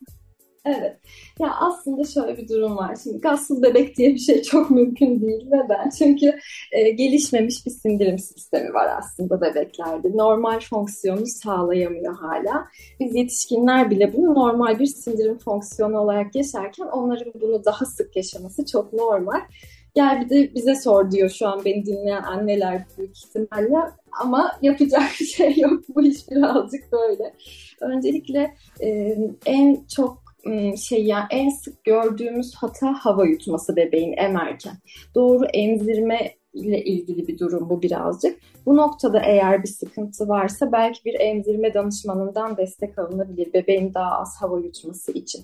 Evet. 0.65 0.98
Ya 1.39 1.56
aslında 1.60 2.03
şöyle 2.03 2.38
bir 2.38 2.50
durum 2.50 2.77
var. 2.77 2.96
Şimdi 3.03 3.22
gazsız 3.22 3.63
bebek 3.63 3.98
diye 3.98 4.13
bir 4.13 4.20
şey 4.20 4.41
çok 4.41 4.72
mümkün 4.72 5.22
değil. 5.22 5.46
Neden? 5.51 5.89
Çünkü 5.89 6.39
e, 6.72 6.89
gelişmemiş 6.89 7.65
bir 7.65 7.72
sindirim 7.72 8.20
sistemi 8.20 8.74
var 8.74 8.98
aslında 8.98 9.41
bebeklerde. 9.41 10.18
Normal 10.18 10.60
fonksiyonu 10.60 11.25
sağlayamıyor 11.25 12.15
hala. 12.15 12.68
Biz 13.00 13.15
yetişkinler 13.15 13.89
bile 13.89 14.13
bunu 14.13 14.36
normal 14.36 14.80
bir 14.80 14.86
sindirim 14.86 15.38
fonksiyonu 15.38 15.98
olarak 15.98 16.36
yaşarken 16.36 16.86
onların 16.86 17.34
bunu 17.41 17.65
daha 17.65 17.86
sık 17.86 18.15
yaşaması 18.15 18.65
çok 18.65 18.94
normal. 18.94 19.41
Gel 19.96 20.22
bir 20.22 20.30
de 20.30 20.56
bize 20.56 20.75
sor 20.75 21.12
diyor 21.12 21.30
şu 21.30 21.48
an 21.48 21.65
beni 21.65 21.86
dinleyen 21.86 22.24
anneler 22.24 22.84
büyük 22.98 23.18
ihtimalle. 23.18 23.77
Ama 24.22 24.51
yapacak 24.62 25.03
bir 25.20 25.25
şey 25.25 25.58
yok. 25.58 25.84
Bu 25.96 26.01
iş 26.01 26.30
birazcık 26.30 26.91
böyle. 26.91 27.34
Öncelikle 27.82 28.56
e, 28.82 29.18
en 29.46 29.86
çok 29.96 30.21
Şey 30.77 31.05
yani 31.05 31.25
en 31.29 31.50
sık 31.50 31.83
gördüğümüz 31.83 32.55
hata 32.55 32.93
hava 32.93 33.25
yutması 33.25 33.75
bebeğin 33.75 34.13
emerken. 34.17 34.77
Doğru 35.15 35.45
emzirme 35.45 36.40
ile 36.53 36.84
ilgili 36.84 37.27
bir 37.27 37.39
durum 37.39 37.70
bu 37.70 37.81
birazcık. 37.81 38.39
Bu 38.65 38.77
noktada 38.77 39.20
eğer 39.20 39.63
bir 39.63 39.67
sıkıntı 39.67 40.27
varsa 40.27 40.72
belki 40.72 41.05
bir 41.05 41.20
emzirme 41.20 41.74
danışmanından 41.74 42.58
destek 42.58 43.00
alınabilir 43.00 43.53
bebeğin 43.53 43.93
daha 43.93 44.20
az 44.20 44.36
hava 44.41 44.60
yutması 44.60 45.12
için. 45.12 45.41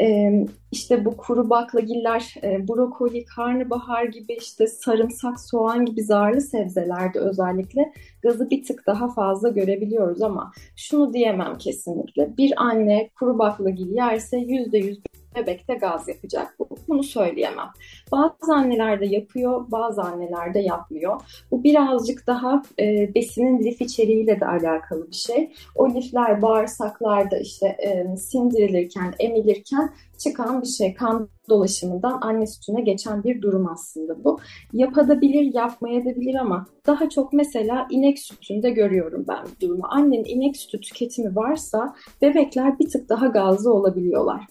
Ee, 0.00 0.46
işte 0.72 1.04
bu 1.04 1.16
kuru 1.16 1.50
baklagiller, 1.50 2.34
e, 2.42 2.68
brokoli, 2.68 3.24
karnabahar 3.24 4.04
gibi 4.04 4.32
işte 4.32 4.66
sarımsak, 4.66 5.40
soğan 5.40 5.84
gibi 5.84 6.02
zarlı 6.02 6.40
sebzelerde 6.40 7.18
özellikle 7.18 7.92
gazı 8.22 8.50
bir 8.50 8.64
tık 8.64 8.86
daha 8.86 9.08
fazla 9.08 9.48
görebiliyoruz 9.48 10.22
ama 10.22 10.52
şunu 10.76 11.12
diyemem 11.12 11.58
kesinlikle. 11.58 12.36
Bir 12.36 12.52
anne 12.56 13.10
kuru 13.18 13.38
baklagil 13.38 13.90
yerse 13.94 14.36
%100 14.36 15.00
bebekte 15.36 15.74
gaz 15.74 16.08
yapacak. 16.08 16.56
Bunu 16.88 17.02
söyleyemem. 17.02 17.68
Bazı 18.12 18.54
anneler 18.54 19.00
de 19.00 19.06
yapıyor, 19.06 19.70
bazı 19.70 20.02
anneler 20.02 20.54
de 20.54 20.58
yapmıyor. 20.58 21.20
Bu 21.50 21.64
birazcık 21.64 22.26
daha 22.26 22.62
e, 22.80 23.14
besinin 23.14 23.64
lif 23.64 23.80
içeriğiyle 23.80 24.40
de 24.40 24.46
alakalı 24.46 25.08
bir 25.08 25.16
şey. 25.16 25.52
O 25.74 25.94
lifler 25.94 26.42
bağırsaklarda 26.42 27.38
işte 27.38 27.66
e, 27.66 28.16
sindirilirken, 28.16 29.14
emilirken 29.18 29.90
çıkan 30.18 30.62
bir 30.62 30.66
şey. 30.66 30.94
Kan 30.94 31.28
dolaşımından 31.48 32.18
anne 32.22 32.46
sütüne 32.46 32.80
geçen 32.80 33.24
bir 33.24 33.42
durum 33.42 33.68
aslında 33.68 34.24
bu. 34.24 34.38
Yapabilir, 34.72 35.54
yapmayabilir 35.54 36.34
ama 36.34 36.66
daha 36.86 37.08
çok 37.08 37.32
mesela 37.32 37.86
inek 37.90 38.18
sütünde 38.18 38.70
görüyorum 38.70 39.24
ben 39.28 39.44
bu 39.44 39.60
durumu. 39.60 39.82
Annenin 39.90 40.24
inek 40.24 40.56
sütü 40.56 40.80
tüketimi 40.80 41.36
varsa 41.36 41.94
bebekler 42.22 42.78
bir 42.78 42.88
tık 42.88 43.08
daha 43.08 43.26
gazlı 43.26 43.72
olabiliyorlar 43.72 44.46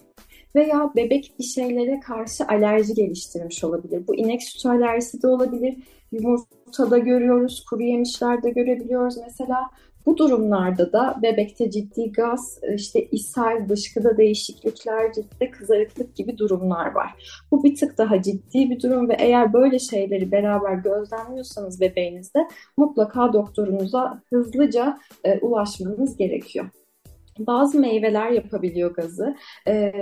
veya 0.54 0.90
bebek 0.96 1.34
bir 1.38 1.44
şeylere 1.44 2.00
karşı 2.00 2.44
alerji 2.44 2.94
geliştirmiş 2.94 3.64
olabilir. 3.64 4.06
Bu 4.06 4.14
inek 4.14 4.42
sütü 4.42 4.68
alerjisi 4.68 5.22
de 5.22 5.28
olabilir. 5.28 5.76
Yumurtada 6.12 6.98
görüyoruz, 6.98 7.64
kuru 7.70 7.82
yemişlerde 7.82 8.50
görebiliyoruz 8.50 9.16
mesela. 9.16 9.70
Bu 10.06 10.16
durumlarda 10.16 10.92
da 10.92 11.18
bebekte 11.22 11.70
ciddi 11.70 12.12
gaz, 12.12 12.60
işte 12.74 13.04
ishal, 13.04 13.68
dışkıda 13.68 14.16
değişiklikler, 14.16 15.12
ciltte 15.12 15.50
kızarıklık 15.50 16.16
gibi 16.16 16.38
durumlar 16.38 16.94
var. 16.94 17.40
Bu 17.50 17.64
bir 17.64 17.74
tık 17.76 17.98
daha 17.98 18.22
ciddi 18.22 18.70
bir 18.70 18.80
durum 18.82 19.08
ve 19.08 19.16
eğer 19.18 19.52
böyle 19.52 19.78
şeyleri 19.78 20.32
beraber 20.32 20.74
gözlemliyorsanız 20.74 21.80
bebeğinizde 21.80 22.48
mutlaka 22.76 23.32
doktorunuza 23.32 24.22
hızlıca 24.30 24.98
e, 25.24 25.38
ulaşmanız 25.38 26.16
gerekiyor. 26.16 26.70
Bazı 27.46 27.78
meyveler 27.78 28.30
yapabiliyor 28.30 28.94
gazı. 28.94 29.36
E, 29.68 29.92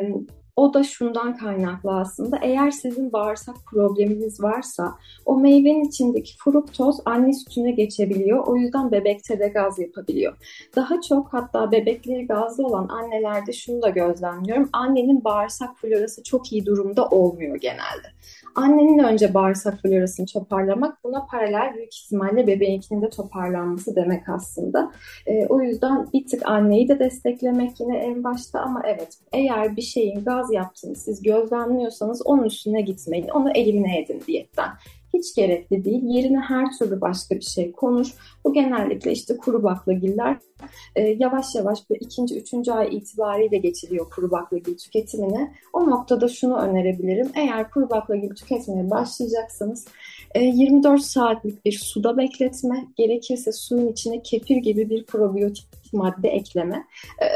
o 0.59 0.75
da 0.75 0.83
şundan 0.83 1.37
kaynaklı 1.37 1.90
aslında. 1.92 2.38
Eğer 2.42 2.71
sizin 2.71 3.12
bağırsak 3.12 3.57
probleminiz 3.71 4.42
varsa 4.42 4.95
o 5.25 5.38
meyvenin 5.40 5.85
içindeki 5.85 6.37
fruktoz 6.37 7.00
anne 7.04 7.33
sütüne 7.33 7.71
geçebiliyor. 7.71 8.47
O 8.47 8.57
yüzden 8.57 8.92
bebekte 8.92 9.38
de 9.38 9.49
gaz 9.49 9.78
yapabiliyor. 9.78 10.37
Daha 10.76 11.00
çok 11.00 11.33
hatta 11.33 11.73
bebekleri 11.73 12.26
gazlı 12.26 12.66
olan 12.66 12.88
annelerde 12.88 13.52
şunu 13.52 13.83
da 13.83 13.88
gözlemliyorum. 13.88 14.68
Annenin 14.73 15.25
bağırsak 15.25 15.78
florası 15.78 16.23
çok 16.23 16.52
iyi 16.52 16.66
durumda 16.66 17.09
olmuyor 17.09 17.57
genelde. 17.57 18.09
Annenin 18.54 18.98
önce 18.98 19.34
bağırsak 19.34 19.82
florasını 19.82 20.26
toparlamak 20.26 21.04
buna 21.04 21.26
paralel 21.26 21.74
büyük 21.74 21.94
ihtimalle 21.94 22.46
bebeğinkinin 22.46 23.02
de 23.02 23.10
toparlanması 23.10 23.96
demek 23.96 24.28
aslında. 24.28 24.92
E, 25.26 25.46
o 25.46 25.60
yüzden 25.60 26.06
bir 26.12 26.26
tık 26.26 26.48
anneyi 26.48 26.88
de 26.88 26.98
desteklemek 26.98 27.80
yine 27.80 27.98
en 27.98 28.24
başta 28.24 28.60
ama 28.60 28.82
evet 28.86 29.18
eğer 29.32 29.76
bir 29.76 29.82
şeyin 29.82 30.24
gaz 30.24 30.52
yaptığını 30.52 30.94
siz 30.94 31.22
gözlemliyorsanız 31.22 32.22
onun 32.26 32.44
üstüne 32.44 32.80
gitmeyin. 32.80 33.28
Onu 33.28 33.50
eline 33.50 33.98
edin 34.00 34.22
diyetten 34.26 34.68
hiç 35.18 35.34
gerekli 35.34 35.84
değil. 35.84 36.02
Yerine 36.02 36.40
her 36.40 36.78
türlü 36.78 37.00
başka 37.00 37.34
bir 37.34 37.44
şey 37.44 37.72
konur. 37.72 38.14
Bu 38.44 38.52
genellikle 38.52 39.12
işte 39.12 39.37
kuru 39.37 39.62
baklagiller 39.62 40.37
e, 40.96 41.02
yavaş 41.02 41.54
yavaş 41.54 41.90
bu 41.90 41.96
ikinci, 41.96 42.38
üçüncü 42.38 42.72
ay 42.72 42.96
itibariyle 42.96 43.58
geçiliyor 43.58 44.10
kuru 44.10 44.30
baklagil 44.30 44.76
tüketimine. 44.76 45.54
O 45.72 45.90
noktada 45.90 46.28
şunu 46.28 46.56
önerebilirim. 46.56 47.30
Eğer 47.34 47.70
kuru 47.70 47.90
baklagil 47.90 48.34
tüketmeye 48.34 48.90
başlayacaksanız 48.90 49.87
24 50.37 51.00
e, 51.00 51.02
saatlik 51.02 51.64
bir 51.64 51.72
suda 51.72 52.16
bekletme, 52.16 52.87
gerekirse 52.96 53.52
suyun 53.52 53.88
içine 53.88 54.22
kefir 54.22 54.56
gibi 54.56 54.90
bir 54.90 55.04
probiyotik 55.04 55.66
madde 55.92 56.28
ekleme. 56.28 56.85
E, 57.23 57.26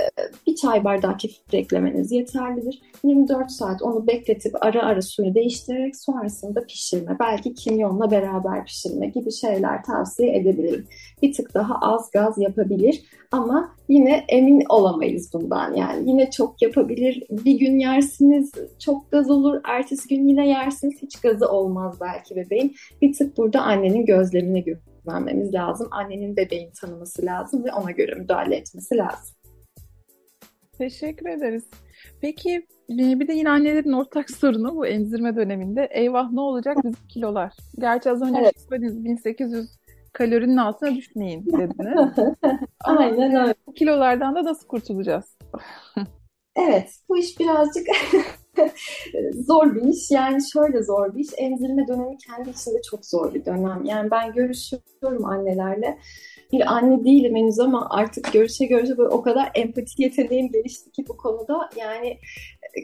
bir 0.47 0.55
çay 0.55 0.85
bardağı 0.85 1.17
kefir 1.17 1.59
eklemeniz 1.59 2.13
yeterlidir. 2.13 2.83
24 3.05 3.51
saat 3.51 3.83
onu 3.83 4.07
bekletip 4.07 4.65
ara 4.65 4.83
ara 4.83 5.03
suyu 5.03 5.35
değiştirerek 5.35 5.97
sonrasında 5.97 6.67
pişirme, 6.67 7.17
belki 7.21 7.55
kimyonla 7.55 8.11
beraber 8.11 8.65
pişirme 8.65 9.07
gibi 9.07 9.33
şeyler 9.33 9.83
tavsiye 9.83 10.37
edebilirim. 10.37 10.87
Bir 11.23 11.33
tık 11.33 11.55
daha 11.55 11.75
az 11.75 12.11
gaz 12.11 12.39
yapabilir 12.39 13.03
ama 13.33 13.77
yine 13.89 14.25
emin 14.29 14.65
olamayız 14.69 15.31
bundan. 15.35 15.75
Yani 15.75 16.11
yine 16.11 16.31
çok 16.31 16.63
yapabilir. 16.63 17.23
Bir 17.31 17.59
gün 17.59 17.79
yersiniz 17.79 18.53
çok 18.79 19.11
gaz 19.11 19.31
olur, 19.31 19.61
ertesi 19.65 20.09
gün 20.09 20.29
yine 20.29 20.49
yersiniz 20.49 21.03
hiç 21.03 21.21
gazı 21.21 21.49
olmaz 21.49 21.97
belki 22.01 22.37
bebeğin. 22.37 22.75
Bir 23.03 23.13
tık 23.13 23.37
burada 23.37 23.63
annenin 23.63 24.07
gözlerine 24.07 24.61
güvenmemiz 25.05 25.55
lazım. 25.55 25.89
Annenin 25.91 26.37
bebeğin 26.37 26.71
tanıması 26.81 27.27
lazım 27.27 27.65
ve 27.65 27.73
ona 27.73 27.91
göre 27.91 28.15
müdahale 28.15 28.57
etmesi 28.57 28.97
lazım. 28.97 29.37
Teşekkür 30.79 31.27
ederiz. 31.27 31.65
Peki 32.21 32.67
bir 32.89 33.29
de 33.29 33.33
yine 33.33 33.51
annelerin 33.51 33.93
ortak 33.93 34.31
sorunu 34.37 34.77
bu 34.77 34.87
emzirme 34.87 35.37
döneminde. 35.37 35.89
Eyvah 35.91 36.31
ne 36.31 36.41
olacak 36.41 36.77
bizim 36.85 37.07
kilolar? 37.09 37.53
Gerçi 37.79 38.11
az 38.11 38.23
önce 38.23 38.41
evet. 38.41 38.67
söylediniz 38.69 39.05
1800 39.05 39.71
kalorinin 40.13 40.57
altına 40.57 40.95
düşmeyin 40.95 41.47
dediniz. 41.47 42.37
Aynen 42.81 43.35
öyle. 43.35 43.55
Bu 43.67 43.73
kilolardan 43.73 44.35
da 44.35 44.45
nasıl 44.45 44.67
kurtulacağız? 44.67 45.37
evet 46.57 46.91
bu 47.09 47.19
iş 47.19 47.41
birazcık 47.41 47.87
zor 49.47 49.75
bir 49.75 49.83
iş. 49.83 50.11
Yani 50.11 50.39
şöyle 50.53 50.83
zor 50.83 51.15
bir 51.15 51.21
iş. 51.21 51.29
Emzirme 51.37 51.89
dönemi 51.89 52.17
kendi 52.19 52.51
içinde 52.51 52.83
çok 52.91 53.07
zor 53.07 53.35
bir 53.35 53.45
dönem. 53.45 53.85
Yani 53.85 54.11
ben 54.11 54.33
görüşüyorum 54.33 55.25
annelerle 55.25 55.99
bir 56.53 56.73
anne 56.73 57.05
değilim 57.05 57.37
henüz 57.37 57.61
ama 57.61 57.87
artık 57.91 58.33
görüşe 58.33 58.67
görüşe 58.67 58.99
böyle 58.99 59.09
o 59.09 59.23
kadar 59.23 59.51
empati 59.55 60.03
yeteneğim 60.03 60.53
gelişti 60.53 60.91
ki 60.91 61.05
bu 61.09 61.17
konuda 61.17 61.71
yani 61.77 62.19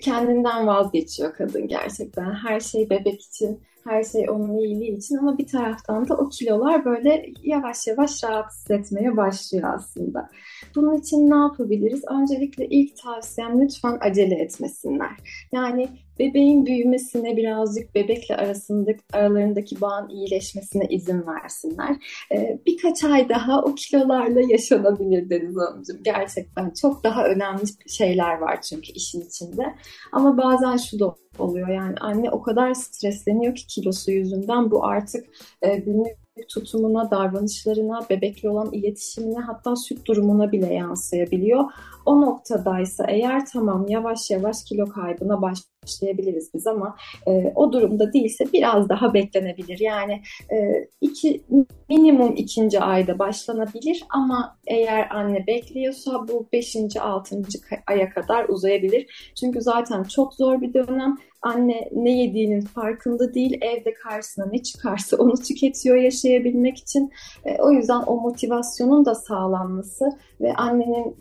kendinden 0.02 0.66
vazgeçiyor 0.66 1.34
kadın 1.34 1.68
gerçekten. 1.68 2.34
Her 2.34 2.60
şey 2.60 2.90
bebek 2.90 3.22
için, 3.22 3.60
her 3.88 4.04
şey 4.04 4.30
onun 4.30 4.58
iyiliği 4.58 4.96
için 4.96 5.16
ama 5.16 5.38
bir 5.38 5.46
taraftan 5.46 6.08
da 6.08 6.16
o 6.16 6.28
kilolar 6.28 6.84
böyle 6.84 7.26
yavaş 7.42 7.86
yavaş 7.86 8.24
rahatsız 8.24 8.70
etmeye 8.70 9.16
başlıyor 9.16 9.74
aslında. 9.74 10.28
Bunun 10.74 10.96
için 10.96 11.30
ne 11.30 11.36
yapabiliriz? 11.36 12.02
Öncelikle 12.10 12.66
ilk 12.66 12.96
tavsiyem 12.96 13.60
lütfen 13.60 13.98
acele 14.00 14.34
etmesinler. 14.34 15.16
Yani 15.52 15.88
bebeğin 16.18 16.66
büyümesine 16.66 17.36
birazcık 17.36 17.94
bebekle 17.94 18.36
arasındaki, 18.36 18.98
aralarındaki 19.12 19.80
bağın 19.80 20.08
iyileşmesine 20.08 20.86
izin 20.90 21.24
versinler. 21.26 21.96
Ee, 22.32 22.58
birkaç 22.66 23.04
ay 23.04 23.28
daha 23.28 23.62
o 23.62 23.74
kilolarla 23.74 24.40
yaşanabilir 24.48 25.30
Deniz 25.30 25.56
Hanımcığım. 25.56 26.02
Gerçekten 26.02 26.70
çok 26.70 27.04
daha 27.04 27.24
önemli 27.24 27.62
şeyler 27.88 28.38
var 28.38 28.62
çünkü 28.62 28.92
işin 28.92 29.20
içinde. 29.20 29.74
Ama 30.12 30.38
bazen 30.38 30.76
şu 30.76 30.98
da 30.98 31.14
oluyor 31.38 31.68
yani 31.68 31.94
anne 32.00 32.30
o 32.30 32.42
kadar 32.42 32.74
stresleniyor 32.74 33.54
ki 33.54 33.66
kilosu 33.80 34.10
yüzünden 34.10 34.70
bu 34.70 34.84
artık 34.84 35.26
e, 35.62 35.76
günlük 35.76 36.16
tutumuna, 36.48 37.10
davranışlarına, 37.10 38.00
bebekle 38.10 38.50
olan 38.50 38.72
iletişimine 38.72 39.38
hatta 39.40 39.76
süt 39.76 40.06
durumuna 40.06 40.52
bile 40.52 40.74
yansıyabiliyor. 40.74 41.64
O 42.06 42.20
noktadaysa 42.20 43.04
eğer 43.08 43.46
tamam 43.46 43.86
yavaş 43.88 44.30
yavaş 44.30 44.64
kilo 44.64 44.86
kaybına 44.86 45.42
başlayabiliriz 45.88 46.50
biz 46.54 46.66
ama 46.66 46.96
e, 47.26 47.52
o 47.54 47.72
durumda 47.72 48.12
değilse 48.12 48.44
biraz 48.52 48.88
daha 48.88 49.14
beklenebilir. 49.14 49.78
Yani 49.80 50.22
e, 50.52 50.88
iki, 51.00 51.42
minimum 51.88 52.36
ikinci 52.36 52.80
ayda 52.80 53.18
başlanabilir 53.18 54.04
ama 54.10 54.58
eğer 54.66 55.08
anne 55.10 55.46
bekliyorsa 55.46 56.28
bu 56.28 56.48
beşinci, 56.52 57.00
altıncı 57.00 57.58
aya 57.86 58.10
kadar 58.10 58.48
uzayabilir. 58.48 59.32
Çünkü 59.40 59.60
zaten 59.60 60.02
çok 60.02 60.34
zor 60.34 60.60
bir 60.60 60.74
dönem. 60.74 61.16
Anne 61.42 61.88
ne 61.92 62.10
yediğinin 62.10 62.60
farkında 62.60 63.34
değil, 63.34 63.58
evde 63.60 63.94
karşısına 63.94 64.46
ne 64.52 64.62
çıkarsa 64.62 65.16
onu 65.16 65.34
tüketiyor 65.34 65.96
yaşayabilmek 65.96 66.78
için. 66.78 67.10
E, 67.44 67.62
o 67.62 67.70
yüzden 67.70 68.02
o 68.06 68.20
motivasyonun 68.20 69.04
da 69.04 69.14
sağlanması 69.14 70.04
ve 70.40 70.54
annenin 70.54 71.16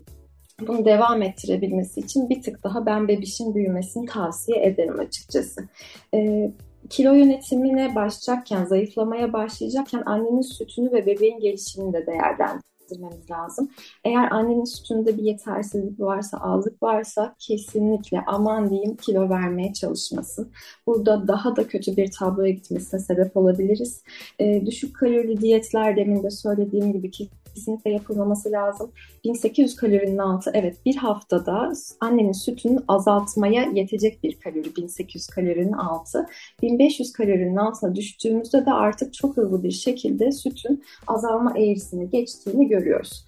bunu 0.66 0.84
devam 0.84 1.22
ettirebilmesi 1.22 2.00
için 2.00 2.28
bir 2.30 2.42
tık 2.42 2.64
daha 2.64 2.86
ben 2.86 3.08
bebişin 3.08 3.54
büyümesini 3.54 4.06
tavsiye 4.06 4.66
ederim 4.66 5.00
açıkçası. 5.00 5.68
E, 6.14 6.50
kilo 6.90 7.12
yönetimine 7.12 7.94
başlayacakken, 7.94 8.64
zayıflamaya 8.64 9.32
başlayacakken 9.32 10.02
annenin 10.06 10.40
sütünü 10.40 10.92
ve 10.92 11.06
bebeğin 11.06 11.40
gelişimini 11.40 11.92
de 11.92 12.06
değerlendirmemiz 12.06 13.30
lazım. 13.30 13.70
Eğer 14.04 14.30
annenin 14.30 14.64
sütünde 14.64 15.18
bir 15.18 15.22
yetersizlik 15.22 16.00
varsa, 16.00 16.38
azlık 16.38 16.82
varsa 16.82 17.34
kesinlikle 17.38 18.24
aman 18.26 18.70
diyeyim 18.70 18.96
kilo 18.96 19.28
vermeye 19.28 19.72
çalışmasın. 19.72 20.52
Burada 20.86 21.28
daha 21.28 21.56
da 21.56 21.68
kötü 21.68 21.96
bir 21.96 22.10
tabloya 22.10 22.50
gitmesine 22.50 23.00
sebep 23.00 23.36
olabiliriz. 23.36 24.02
E, 24.38 24.66
düşük 24.66 24.96
kalorili 24.96 25.40
diyetler 25.40 25.96
demin 25.96 26.22
de 26.22 26.30
söylediğim 26.30 26.92
gibi 26.92 27.10
ki 27.10 27.28
kesinlikle 27.58 27.90
yapılmaması 27.90 28.52
lazım. 28.52 28.92
1800 29.24 29.76
kalorinin 29.76 30.18
altı 30.18 30.50
evet 30.54 30.76
bir 30.86 30.96
haftada 30.96 31.72
annenin 32.00 32.32
sütünü 32.32 32.78
azaltmaya 32.88 33.62
yetecek 33.62 34.22
bir 34.22 34.40
kalori 34.40 34.76
1800 34.76 35.26
kalorinin 35.26 35.72
altı. 35.72 36.26
1500 36.62 37.12
kalorinin 37.12 37.56
altına 37.56 37.94
düştüğümüzde 37.94 38.66
de 38.66 38.72
artık 38.72 39.14
çok 39.14 39.36
hızlı 39.36 39.62
bir 39.62 39.70
şekilde 39.70 40.32
sütün 40.32 40.84
azalma 41.06 41.58
eğrisini 41.58 42.10
geçtiğini 42.10 42.68
görüyoruz. 42.68 43.24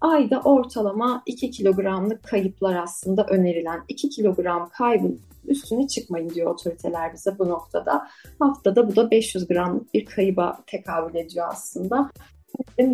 Ayda 0.00 0.40
ortalama 0.40 1.22
2 1.26 1.50
kilogramlık 1.50 2.22
kayıplar 2.22 2.76
aslında 2.76 3.26
önerilen 3.26 3.80
2 3.88 4.08
kilogram 4.08 4.68
kaybın 4.72 5.20
üstüne 5.48 5.88
çıkmayın 5.88 6.30
diyor 6.30 6.50
otoriteler 6.50 7.12
bize 7.12 7.38
bu 7.38 7.48
noktada. 7.48 8.08
Haftada 8.38 8.88
bu 8.88 8.96
da 8.96 9.10
500 9.10 9.48
gramlık 9.48 9.94
bir 9.94 10.04
kayıba 10.04 10.58
tekabül 10.66 11.14
ediyor 11.14 11.46
aslında 11.50 12.10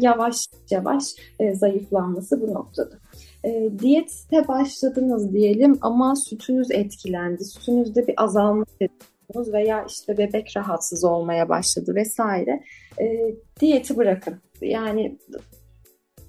yavaş 0.01 0.37
yavaş 0.71 1.05
e, 1.39 1.55
zayıflanması 1.55 2.41
bu 2.43 2.55
noktada. 2.55 2.99
E, 3.45 3.71
diyete 3.79 4.49
başladınız 4.49 5.33
diyelim 5.33 5.79
ama 5.81 6.17
sütünüz 6.17 6.71
etkilendi. 6.71 7.45
Sütünüzde 7.45 8.07
bir 8.07 8.15
azalma 8.17 8.65
hissediyorsunuz 8.65 9.53
veya 9.53 9.85
işte 9.88 10.19
bebek 10.19 10.57
rahatsız 10.57 11.05
olmaya 11.05 11.49
başladı 11.49 11.95
vesaire. 11.95 12.62
E, 13.01 13.35
diyeti 13.61 13.97
bırakın. 13.97 14.35
Yani 14.61 15.19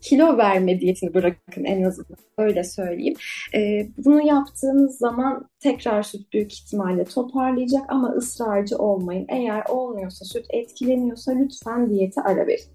kilo 0.02 0.38
verme 0.38 0.80
diyetini 0.80 1.14
bırakın 1.14 1.64
en 1.64 1.84
azından 1.84 2.18
öyle 2.38 2.64
söyleyeyim. 2.64 3.16
E, 3.56 3.88
bunu 3.98 4.28
yaptığınız 4.28 4.98
zaman 4.98 5.50
tekrar 5.60 6.04
süt 6.04 6.34
büyük 6.34 6.54
ihtimalle 6.54 7.04
toparlayacak 7.06 7.82
ama 7.88 8.10
ısrarcı 8.10 8.78
olmayın. 8.78 9.26
Eğer 9.30 9.64
olmuyorsa 9.70 10.26
süt 10.26 10.46
etkileniyorsa 10.50 11.32
lütfen 11.32 11.90
diyeti 11.90 12.22
ara 12.22 12.48
verin. 12.48 12.66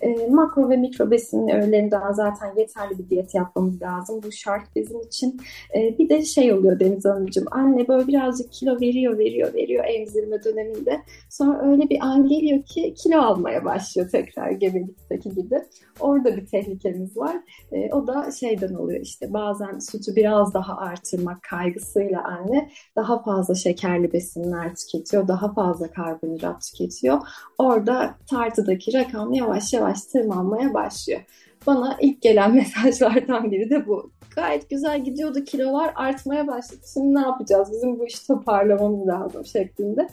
E, 0.00 0.26
makro 0.26 0.70
ve 0.70 0.76
mikro 0.76 1.10
besin 1.10 1.48
öğelerinden 1.48 2.12
zaten 2.12 2.54
yeterli 2.56 2.98
bir 2.98 3.10
diyet 3.10 3.34
yapmamız 3.34 3.82
lazım. 3.82 4.20
Bu 4.22 4.32
şart 4.32 4.76
bizim 4.76 5.00
için. 5.00 5.40
E, 5.74 5.98
bir 5.98 6.08
de 6.08 6.24
şey 6.24 6.52
oluyor 6.52 6.80
Deniz 6.80 7.04
Hanımcığım. 7.04 7.44
Anne 7.50 7.88
böyle 7.88 8.06
birazcık 8.06 8.52
kilo 8.52 8.80
veriyor, 8.80 9.18
veriyor, 9.18 9.54
veriyor 9.54 9.84
emzirme 9.88 10.44
döneminde. 10.44 11.00
Sonra 11.30 11.70
öyle 11.70 11.90
bir 11.90 11.98
an 12.00 12.28
geliyor 12.28 12.62
ki 12.62 12.94
kilo 12.94 13.20
almaya 13.20 13.64
başlıyor 13.64 14.08
tekrar 14.12 14.50
gebelikteki 14.50 15.34
gibi. 15.34 15.62
Orada 16.00 16.36
bir 16.36 16.46
tehlikemiz 16.46 17.16
var. 17.16 17.36
E, 17.72 17.92
o 17.92 18.06
da 18.06 18.30
şeyden 18.30 18.74
oluyor 18.74 19.00
işte 19.00 19.32
bazen 19.32 19.78
sütü 19.78 20.16
biraz 20.16 20.54
daha 20.54 20.76
artırmak 20.76 21.42
kaygısıyla 21.42 22.24
anne 22.24 22.70
daha 22.96 23.22
fazla 23.22 23.54
şekerli 23.54 24.12
besinler 24.12 24.74
tüketiyor, 24.74 25.28
daha 25.28 25.54
fazla 25.54 25.90
karbonhidrat 25.90 26.62
tüketiyor. 26.62 27.18
Orada 27.58 28.14
tartıdaki 28.30 28.94
rakam 28.94 29.32
yavaş 29.32 29.72
yavaş 29.72 29.87
yavaş 29.88 30.02
tırmanmaya 30.02 30.74
başlıyor. 30.74 31.20
Bana 31.66 31.96
ilk 32.00 32.22
gelen 32.22 32.54
mesajlardan 32.54 33.50
biri 33.50 33.70
de 33.70 33.86
bu. 33.86 34.10
Gayet 34.36 34.70
güzel 34.70 35.04
gidiyordu 35.04 35.44
kilolar 35.44 35.92
artmaya 35.94 36.46
başladı. 36.46 36.80
Şimdi 36.94 37.14
ne 37.14 37.20
yapacağız? 37.20 37.72
Bizim 37.72 37.98
bu 37.98 38.06
işi 38.06 38.26
toparlamamız 38.26 39.08
lazım 39.08 39.44
şeklinde. 39.44 40.06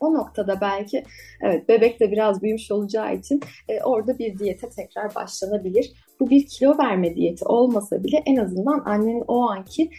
O 0.00 0.14
noktada 0.14 0.60
belki 0.60 1.04
evet 1.40 1.68
bebek 1.68 2.00
de 2.00 2.12
biraz 2.12 2.42
büyümüş 2.42 2.70
olacağı 2.70 3.14
için 3.14 3.40
e, 3.68 3.80
orada 3.82 4.18
bir 4.18 4.38
diyete 4.38 4.68
tekrar 4.68 5.14
başlanabilir. 5.14 5.92
Bu 6.20 6.30
bir 6.30 6.46
kilo 6.46 6.78
verme 6.78 7.14
diyeti 7.14 7.44
olmasa 7.44 8.04
bile 8.04 8.22
en 8.26 8.36
azından 8.36 8.82
annenin 8.84 9.24
o 9.28 9.50
anki 9.50 9.90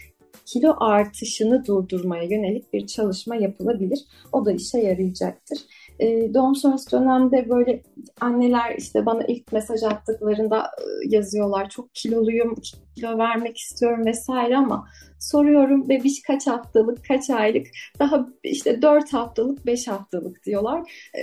kilo 0.46 0.76
artışını 0.80 1.66
durdurmaya 1.66 2.22
yönelik 2.22 2.72
bir 2.72 2.86
çalışma 2.86 3.36
yapılabilir. 3.36 4.04
O 4.32 4.44
da 4.44 4.52
işe 4.52 4.78
yarayacaktır. 4.78 5.58
E, 5.98 6.34
doğum 6.34 6.54
sonrası 6.54 6.90
dönemde 6.90 7.50
böyle 7.50 7.82
anneler 8.20 8.74
işte 8.78 9.06
bana 9.06 9.24
ilk 9.24 9.52
mesaj 9.52 9.82
attıklarında 9.82 10.58
e, 10.58 11.16
yazıyorlar 11.16 11.70
çok 11.70 11.94
kiloluyum, 11.94 12.54
kilo 12.96 13.18
vermek 13.18 13.58
istiyorum 13.58 14.06
vesaire 14.06 14.56
ama 14.56 14.88
soruyorum 15.18 15.88
bebiş 15.88 16.22
kaç 16.22 16.46
haftalık, 16.46 17.04
kaç 17.08 17.30
aylık, 17.30 17.66
daha 17.98 18.28
işte 18.42 18.82
4 18.82 19.12
haftalık, 19.12 19.66
5 19.66 19.88
haftalık 19.88 20.44
diyorlar. 20.44 21.08
E, 21.18 21.22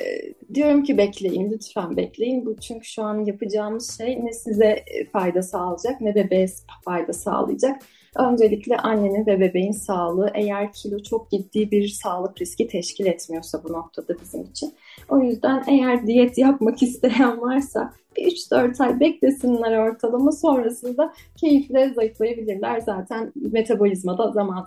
diyorum 0.54 0.84
ki 0.84 0.98
bekleyin, 0.98 1.52
lütfen 1.52 1.98
bekleyin. 1.98 2.46
Bu 2.46 2.56
çünkü 2.58 2.86
şu 2.86 3.04
an 3.04 3.26
yapacağımız 3.26 3.98
şey 3.98 4.26
ne 4.26 4.34
size 4.34 4.86
fayda 5.14 5.42
sağlayacak 5.42 6.02
ne 6.02 6.16
bebeğe 6.16 6.48
fayda 6.86 7.14
sağlayacak. 7.14 7.82
Öncelikle 8.16 8.78
annenin 8.78 9.26
ve 9.26 9.40
bebeğin 9.40 9.72
sağlığı 9.72 10.32
eğer 10.34 10.74
kilo 10.74 11.04
çok 11.04 11.32
ciddi 11.32 11.72
bir 11.72 11.88
sağlık 11.88 12.42
riski 12.42 12.68
teşkil 12.68 13.06
etmiyorsa 13.06 13.64
bu 13.64 13.74
noktada 13.74 14.14
bizim 14.22 14.44
için. 14.44 14.74
O 15.10 15.20
yüzden 15.20 15.64
eğer 15.68 16.08
diyet 16.08 16.38
yapmak 16.38 16.84
isteyen 16.84 17.42
varsa 17.42 17.94
bir 18.18 18.24
3-4 18.24 18.84
ay 18.84 19.00
beklesinler 19.00 19.78
ortalama 19.78 20.32
sonrasında 20.32 21.14
keyifle 21.38 21.94
zayıflayabilirler. 21.94 22.80
Zaten 22.80 23.32
metabolizmada 23.36 24.32
zaman, 24.32 24.66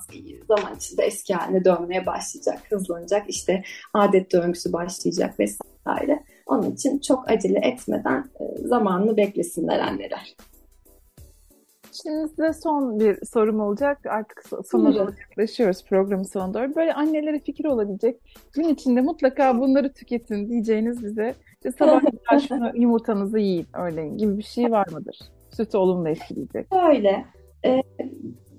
zaman 0.49 0.77
içinde 0.77 1.03
eski 1.03 1.35
haline 1.35 1.65
dönmeye 1.65 2.07
başlayacak, 2.07 2.59
hızlanacak. 2.71 3.31
İşte 3.31 3.63
adet 3.95 4.33
döngüsü 4.33 4.73
başlayacak 4.73 5.41
vesaire. 5.41 6.25
Onun 6.47 6.71
için 6.71 6.99
çok 6.99 7.31
acele 7.31 7.59
etmeden 7.59 8.25
e, 8.41 8.69
zamanını 8.69 9.17
beklesinler 9.17 9.79
anneler. 9.79 10.37
Şimdi 12.03 12.29
size 12.29 12.53
son 12.53 13.01
bir 13.01 13.27
sorum 13.27 13.61
olacak. 13.61 14.07
Artık 14.07 14.45
sona 14.71 14.95
doğru 14.95 15.13
yaklaşıyoruz 15.21 15.85
programın 15.85 16.23
sonuna 16.23 16.55
doğru. 16.55 16.75
Böyle 16.75 16.95
annelere 16.95 17.41
fikir 17.41 17.65
olabilecek. 17.65 18.21
Gün 18.53 18.65
içinde 18.65 19.01
mutlaka 19.01 19.61
bunları 19.61 19.93
tüketin 19.93 20.49
diyeceğiniz 20.49 21.05
bize. 21.05 21.35
İşte 21.55 21.73
sabah 21.73 22.01
şunu 22.49 22.73
yumurtanızı 22.75 23.39
yiyin 23.39 23.67
örneğin 23.73 24.19
gibi 24.19 24.39
bir 24.39 24.43
şey 24.43 24.71
var 24.71 24.87
mıdır? 24.93 25.19
Sütü 25.51 25.77
olumlu 25.77 26.09
etkileyecek. 26.09 26.67
Öyle. 26.89 27.25
E, 27.65 27.83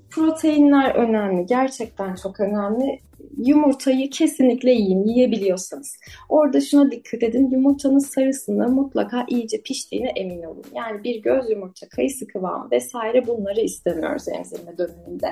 proteinler 0.10 0.96
önemli. 0.96 1.46
Gerçekten 1.46 2.16
çok 2.16 2.40
önemli 2.40 3.00
yumurtayı 3.38 4.10
kesinlikle 4.10 4.72
yiyin 4.72 5.04
yiyebiliyorsanız. 5.04 5.98
Orada 6.30 6.62
şuna 6.62 6.92
dikkat 6.92 7.24
edin 7.24 7.50
yumurtanın 7.52 8.00
sarısında 8.00 8.68
mutlaka 8.68 9.26
iyice 9.30 9.62
piştiğine 9.62 10.10
emin 10.10 10.44
olun. 10.44 10.66
Yani 10.76 11.04
bir 11.04 11.22
göz 11.22 11.50
yumurta, 11.50 11.90
kayısı 11.90 12.28
kıvamı 12.28 12.72
vesaire 12.72 13.28
bunları 13.28 13.62
istemiyoruz 13.62 14.28
emzirme 14.28 14.78
döneminde. 14.78 15.28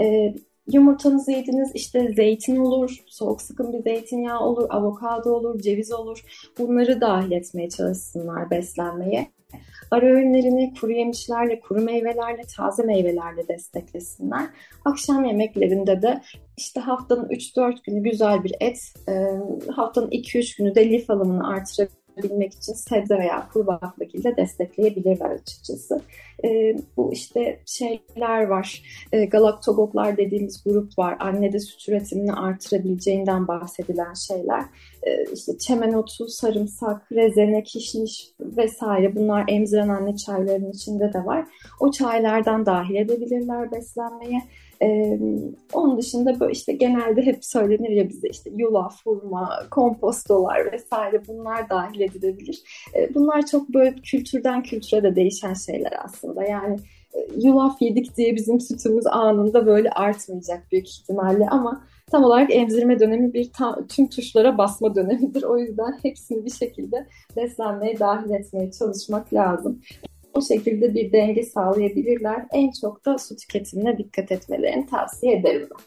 Ee, 0.00 0.34
yumurtanızı 0.72 1.32
yediniz 1.32 1.70
işte 1.74 2.12
zeytin 2.16 2.56
olur, 2.56 2.96
soğuk 3.06 3.42
sıkım 3.42 3.72
bir 3.72 3.82
zeytinyağı 3.82 4.40
olur, 4.40 4.66
avokado 4.70 5.30
olur, 5.30 5.60
ceviz 5.60 5.92
olur. 5.92 6.24
Bunları 6.58 7.00
dahil 7.00 7.32
etmeye 7.32 7.68
çalışsınlar 7.68 8.50
beslenmeye. 8.50 9.26
Ara 9.90 10.06
öğünlerini 10.06 10.74
kuru 10.80 10.92
yemişlerle, 10.92 11.60
kuru 11.60 11.80
meyvelerle, 11.80 12.42
taze 12.56 12.82
meyvelerle 12.82 13.48
desteklesinler. 13.48 14.46
Akşam 14.84 15.24
yemeklerinde 15.24 16.02
de 16.02 16.20
işte 16.56 16.80
haftanın 16.80 17.28
3-4 17.28 17.82
günü 17.84 18.02
güzel 18.02 18.44
bir 18.44 18.52
et, 18.60 18.94
haftanın 19.76 20.10
2-3 20.10 20.58
günü 20.58 20.74
de 20.74 20.90
lif 20.90 21.10
alımını 21.10 21.48
artırabilir 21.48 22.03
bilmek 22.22 22.54
için 22.54 22.72
sebze 22.72 23.18
veya 23.18 23.48
kuru 23.52 23.66
baklagille 23.66 24.36
destekleyebilirler 24.36 25.30
açıkçası. 25.30 26.00
E, 26.44 26.76
bu 26.96 27.12
işte 27.12 27.60
şeyler 27.66 28.46
var, 28.46 28.82
e, 29.12 29.24
galaktogoklar 29.24 30.16
dediğimiz 30.16 30.64
grup 30.64 30.98
var. 30.98 31.16
Annede 31.20 31.60
süt 31.60 31.88
üretimini 31.88 32.32
artırabileceğinden 32.32 33.48
bahsedilen 33.48 34.14
şeyler. 34.28 34.62
E, 35.02 35.24
işte 35.32 35.58
çemen 35.58 35.92
otu, 35.92 36.28
sarımsak, 36.28 37.12
rezene, 37.12 37.62
kişniş 37.62 38.30
vesaire 38.40 39.16
bunlar 39.16 39.44
emziren 39.48 39.88
anne 39.88 40.16
çaylarının 40.16 40.72
içinde 40.72 41.12
de 41.12 41.24
var. 41.24 41.44
O 41.80 41.90
çaylardan 41.90 42.66
dahil 42.66 42.94
edebilirler 42.94 43.72
beslenmeye. 43.72 44.42
Onun 45.72 45.98
dışında 45.98 46.40
böyle 46.40 46.52
işte 46.52 46.72
genelde 46.72 47.22
hep 47.22 47.44
söylenir 47.44 47.90
ya 47.90 48.08
bize 48.08 48.28
işte 48.28 48.50
yulaf, 48.56 49.06
hurma, 49.06 49.50
kompostolar 49.70 50.72
vesaire 50.72 51.22
bunlar 51.28 51.70
dahil 51.70 52.00
edilebilir. 52.00 52.62
Bunlar 53.14 53.46
çok 53.46 53.68
böyle 53.68 53.94
kültürden 53.94 54.62
kültüre 54.62 55.02
de 55.02 55.16
değişen 55.16 55.54
şeyler 55.54 55.92
aslında. 56.04 56.44
Yani 56.44 56.76
yulaf 57.36 57.82
yedik 57.82 58.16
diye 58.16 58.36
bizim 58.36 58.60
sütümüz 58.60 59.06
anında 59.06 59.66
böyle 59.66 59.90
artmayacak 59.90 60.72
büyük 60.72 60.88
ihtimalle 60.88 61.48
ama 61.48 61.84
tam 62.10 62.24
olarak 62.24 62.54
emzirme 62.54 63.00
dönemi 63.00 63.34
bir 63.34 63.52
tam, 63.52 63.86
tüm 63.86 64.08
tuşlara 64.08 64.58
basma 64.58 64.94
dönemidir. 64.94 65.42
O 65.42 65.58
yüzden 65.58 65.98
hepsini 66.02 66.44
bir 66.44 66.50
şekilde 66.50 67.06
beslenmeye 67.36 67.98
dahil 67.98 68.30
etmeye 68.30 68.70
çalışmak 68.70 69.34
lazım. 69.34 69.80
O 70.34 70.42
şekilde 70.42 70.94
bir 70.94 71.12
denge 71.12 71.42
sağlayabilirler. 71.42 72.46
En 72.52 72.70
çok 72.80 73.04
da 73.04 73.18
su 73.18 73.36
tüketimine 73.36 73.98
dikkat 73.98 74.32
etmelerini 74.32 74.86
tavsiye 74.86 75.36
ederim 75.36 75.68
ben. 75.70 75.84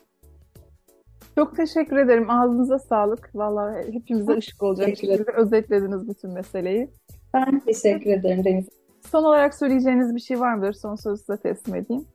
Çok 1.35 1.55
teşekkür 1.55 1.97
ederim. 1.97 2.29
Ağzınıza 2.29 2.79
sağlık. 2.79 3.29
Vallahi 3.35 3.93
hepimize 3.93 4.37
ışık 4.37 4.63
olacak 4.63 4.87
şekilde 4.87 5.31
özetlediniz 5.31 6.09
bütün 6.09 6.31
meseleyi. 6.31 6.89
Ben 7.33 7.59
teşekkür 7.59 8.09
ederim 8.09 8.45
Deniz. 8.45 8.69
Son 9.11 9.23
olarak 9.23 9.55
söyleyeceğiniz 9.55 10.15
bir 10.15 10.19
şey 10.19 10.39
var 10.39 10.53
mıdır? 10.53 10.73
Son 10.73 10.95
sözü 10.95 11.19
size 11.19 11.37
teslim 11.37 11.75
edeyim. 11.75 12.05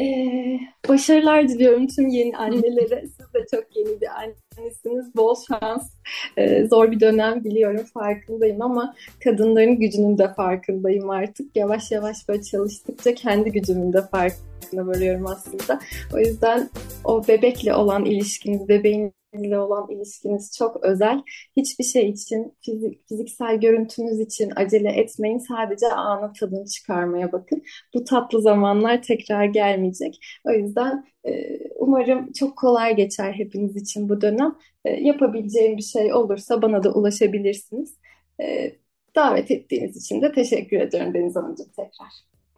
Ee, 0.00 0.58
başarılar 0.88 1.48
diliyorum 1.48 1.86
tüm 1.86 2.08
yeni 2.08 2.36
annelere. 2.36 3.06
Siz 3.06 3.34
de 3.34 3.46
çok 3.50 3.76
yeni 3.76 4.00
bir 4.00 4.08
annesiniz. 4.58 5.16
Bol 5.16 5.34
şans. 5.48 5.90
Ee, 6.36 6.66
zor 6.66 6.90
bir 6.90 7.00
dönem 7.00 7.44
biliyorum 7.44 7.84
farkındayım 7.94 8.62
ama 8.62 8.94
kadınların 9.24 9.80
gücünün 9.80 10.18
de 10.18 10.34
farkındayım 10.34 11.10
artık. 11.10 11.56
Yavaş 11.56 11.92
yavaş 11.92 12.28
böyle 12.28 12.42
çalıştıkça 12.42 13.14
kendi 13.14 13.52
gücümün 13.52 13.92
de 13.92 14.02
farkına 14.02 14.86
varıyorum 14.86 15.26
aslında. 15.26 15.80
O 16.14 16.18
yüzden 16.18 16.70
o 17.04 17.28
bebekle 17.28 17.74
olan 17.74 18.04
ilişkiniz, 18.04 18.68
bebeğin 18.68 19.12
ile 19.44 19.58
olan 19.58 19.90
ilişkiniz 19.90 20.56
çok 20.58 20.84
özel. 20.84 21.22
Hiçbir 21.56 21.84
şey 21.84 22.10
için, 22.10 22.54
fizik, 22.60 23.08
fiziksel 23.08 23.56
görüntünüz 23.60 24.20
için 24.20 24.52
acele 24.56 24.88
etmeyin. 24.92 25.38
Sadece 25.38 25.86
anı 25.88 26.32
tadını 26.32 26.66
çıkarmaya 26.66 27.32
bakın. 27.32 27.62
Bu 27.94 28.04
tatlı 28.04 28.42
zamanlar 28.42 29.02
tekrar 29.02 29.44
gelmeyecek. 29.44 30.18
O 30.44 30.50
yüzden 30.50 31.04
e, 31.26 31.58
umarım 31.78 32.32
çok 32.32 32.56
kolay 32.56 32.96
geçer 32.96 33.32
hepiniz 33.32 33.76
için 33.76 34.08
bu 34.08 34.20
dönem. 34.20 34.45
E, 34.84 34.90
yapabileceğim 34.90 35.76
bir 35.76 35.82
şey 35.82 36.14
olursa 36.14 36.62
bana 36.62 36.82
da 36.82 36.92
ulaşabilirsiniz. 36.92 37.96
E, 38.40 38.72
davet 39.16 39.50
ettiğiniz 39.50 39.96
için 39.96 40.22
de 40.22 40.32
teşekkür 40.32 40.80
ediyorum 40.80 41.14
Deniz 41.14 41.36
Hanımcığım 41.36 41.68
tekrar. 41.76 42.08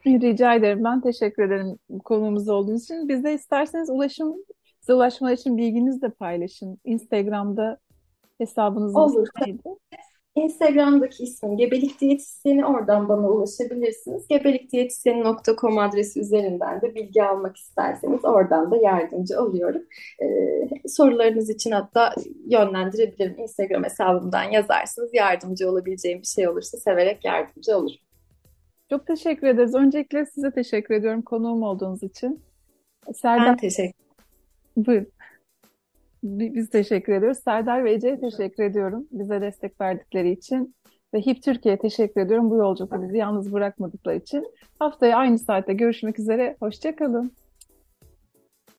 Rica 0.07 0.55
ederim. 0.55 0.85
Ben 0.85 1.01
teşekkür 1.01 1.43
ederim 1.43 1.79
konuğumuz 2.05 2.49
olduğunuz 2.49 2.85
için. 2.85 3.09
Biz 3.09 3.25
de 3.25 3.35
isterseniz 3.35 3.91
ulaşım 3.91 4.35
Size 4.89 4.95
ulaşmalar 4.95 5.33
için 5.33 5.57
bilginizi 5.57 6.03
de 6.03 6.09
paylaşın. 6.09 6.79
Instagram'da 6.85 7.79
hesabınız 8.39 8.97
Olur. 8.97 9.27
neydi? 9.47 9.63
Instagram'daki 10.43 11.23
ismim 11.25 11.57
Gebelik 11.57 12.01
Diyetisyeni 12.01 12.67
oradan 12.67 13.09
bana 13.09 13.29
ulaşabilirsiniz. 13.29 14.29
Gebelikdiyetisyeni.com 14.29 15.79
adresi 15.79 16.21
üzerinden 16.21 16.81
de 16.81 16.95
bilgi 16.95 17.23
almak 17.23 17.57
isterseniz 17.57 18.25
oradan 18.25 18.71
da 18.71 18.77
yardımcı 18.77 19.41
oluyorum. 19.41 19.83
Ee, 20.23 20.89
sorularınız 20.89 21.51
için 21.51 21.71
hatta 21.71 22.15
yönlendirebilirim. 22.47 23.39
Instagram 23.39 23.85
hesabımdan 23.85 24.43
yazarsınız. 24.43 25.11
Yardımcı 25.15 25.71
olabileceğim 25.71 26.19
bir 26.19 26.27
şey 26.27 26.49
olursa 26.49 26.79
severek 26.79 27.25
yardımcı 27.25 27.77
olurum. 27.77 27.97
Çok 28.91 29.07
teşekkür 29.07 29.47
ederiz. 29.47 29.75
Öncelikle 29.75 30.27
size 30.27 30.51
teşekkür 30.51 30.95
ediyorum 30.95 31.23
konuğum 31.23 31.63
olduğunuz 31.63 32.03
için. 32.03 32.43
Serdar... 33.15 33.47
Ben 33.47 33.57
teşekkür 33.57 34.09
Buyurun. 34.87 35.07
Biz 36.23 36.71
teşekkür 36.71 37.13
ediyoruz. 37.13 37.39
Serdar 37.39 37.85
ve 37.85 37.93
Ece'ye 37.93 38.21
teşekkür 38.21 38.63
ediyorum 38.63 39.07
bize 39.13 39.41
destek 39.41 39.81
verdikleri 39.81 40.31
için. 40.31 40.75
Ve 41.15 41.21
HIP 41.21 41.43
Türkiye'ye 41.43 41.79
teşekkür 41.79 42.21
ediyorum 42.21 42.51
bu 42.51 42.57
yolculukta 42.57 43.03
bizi 43.03 43.17
yalnız 43.17 43.53
bırakmadıkları 43.53 44.17
için. 44.17 44.47
Haftaya 44.79 45.17
aynı 45.17 45.39
saatte 45.39 45.75
görüşmek 45.75 46.19
üzere. 46.19 46.57
Hoşçakalın. 46.61 47.33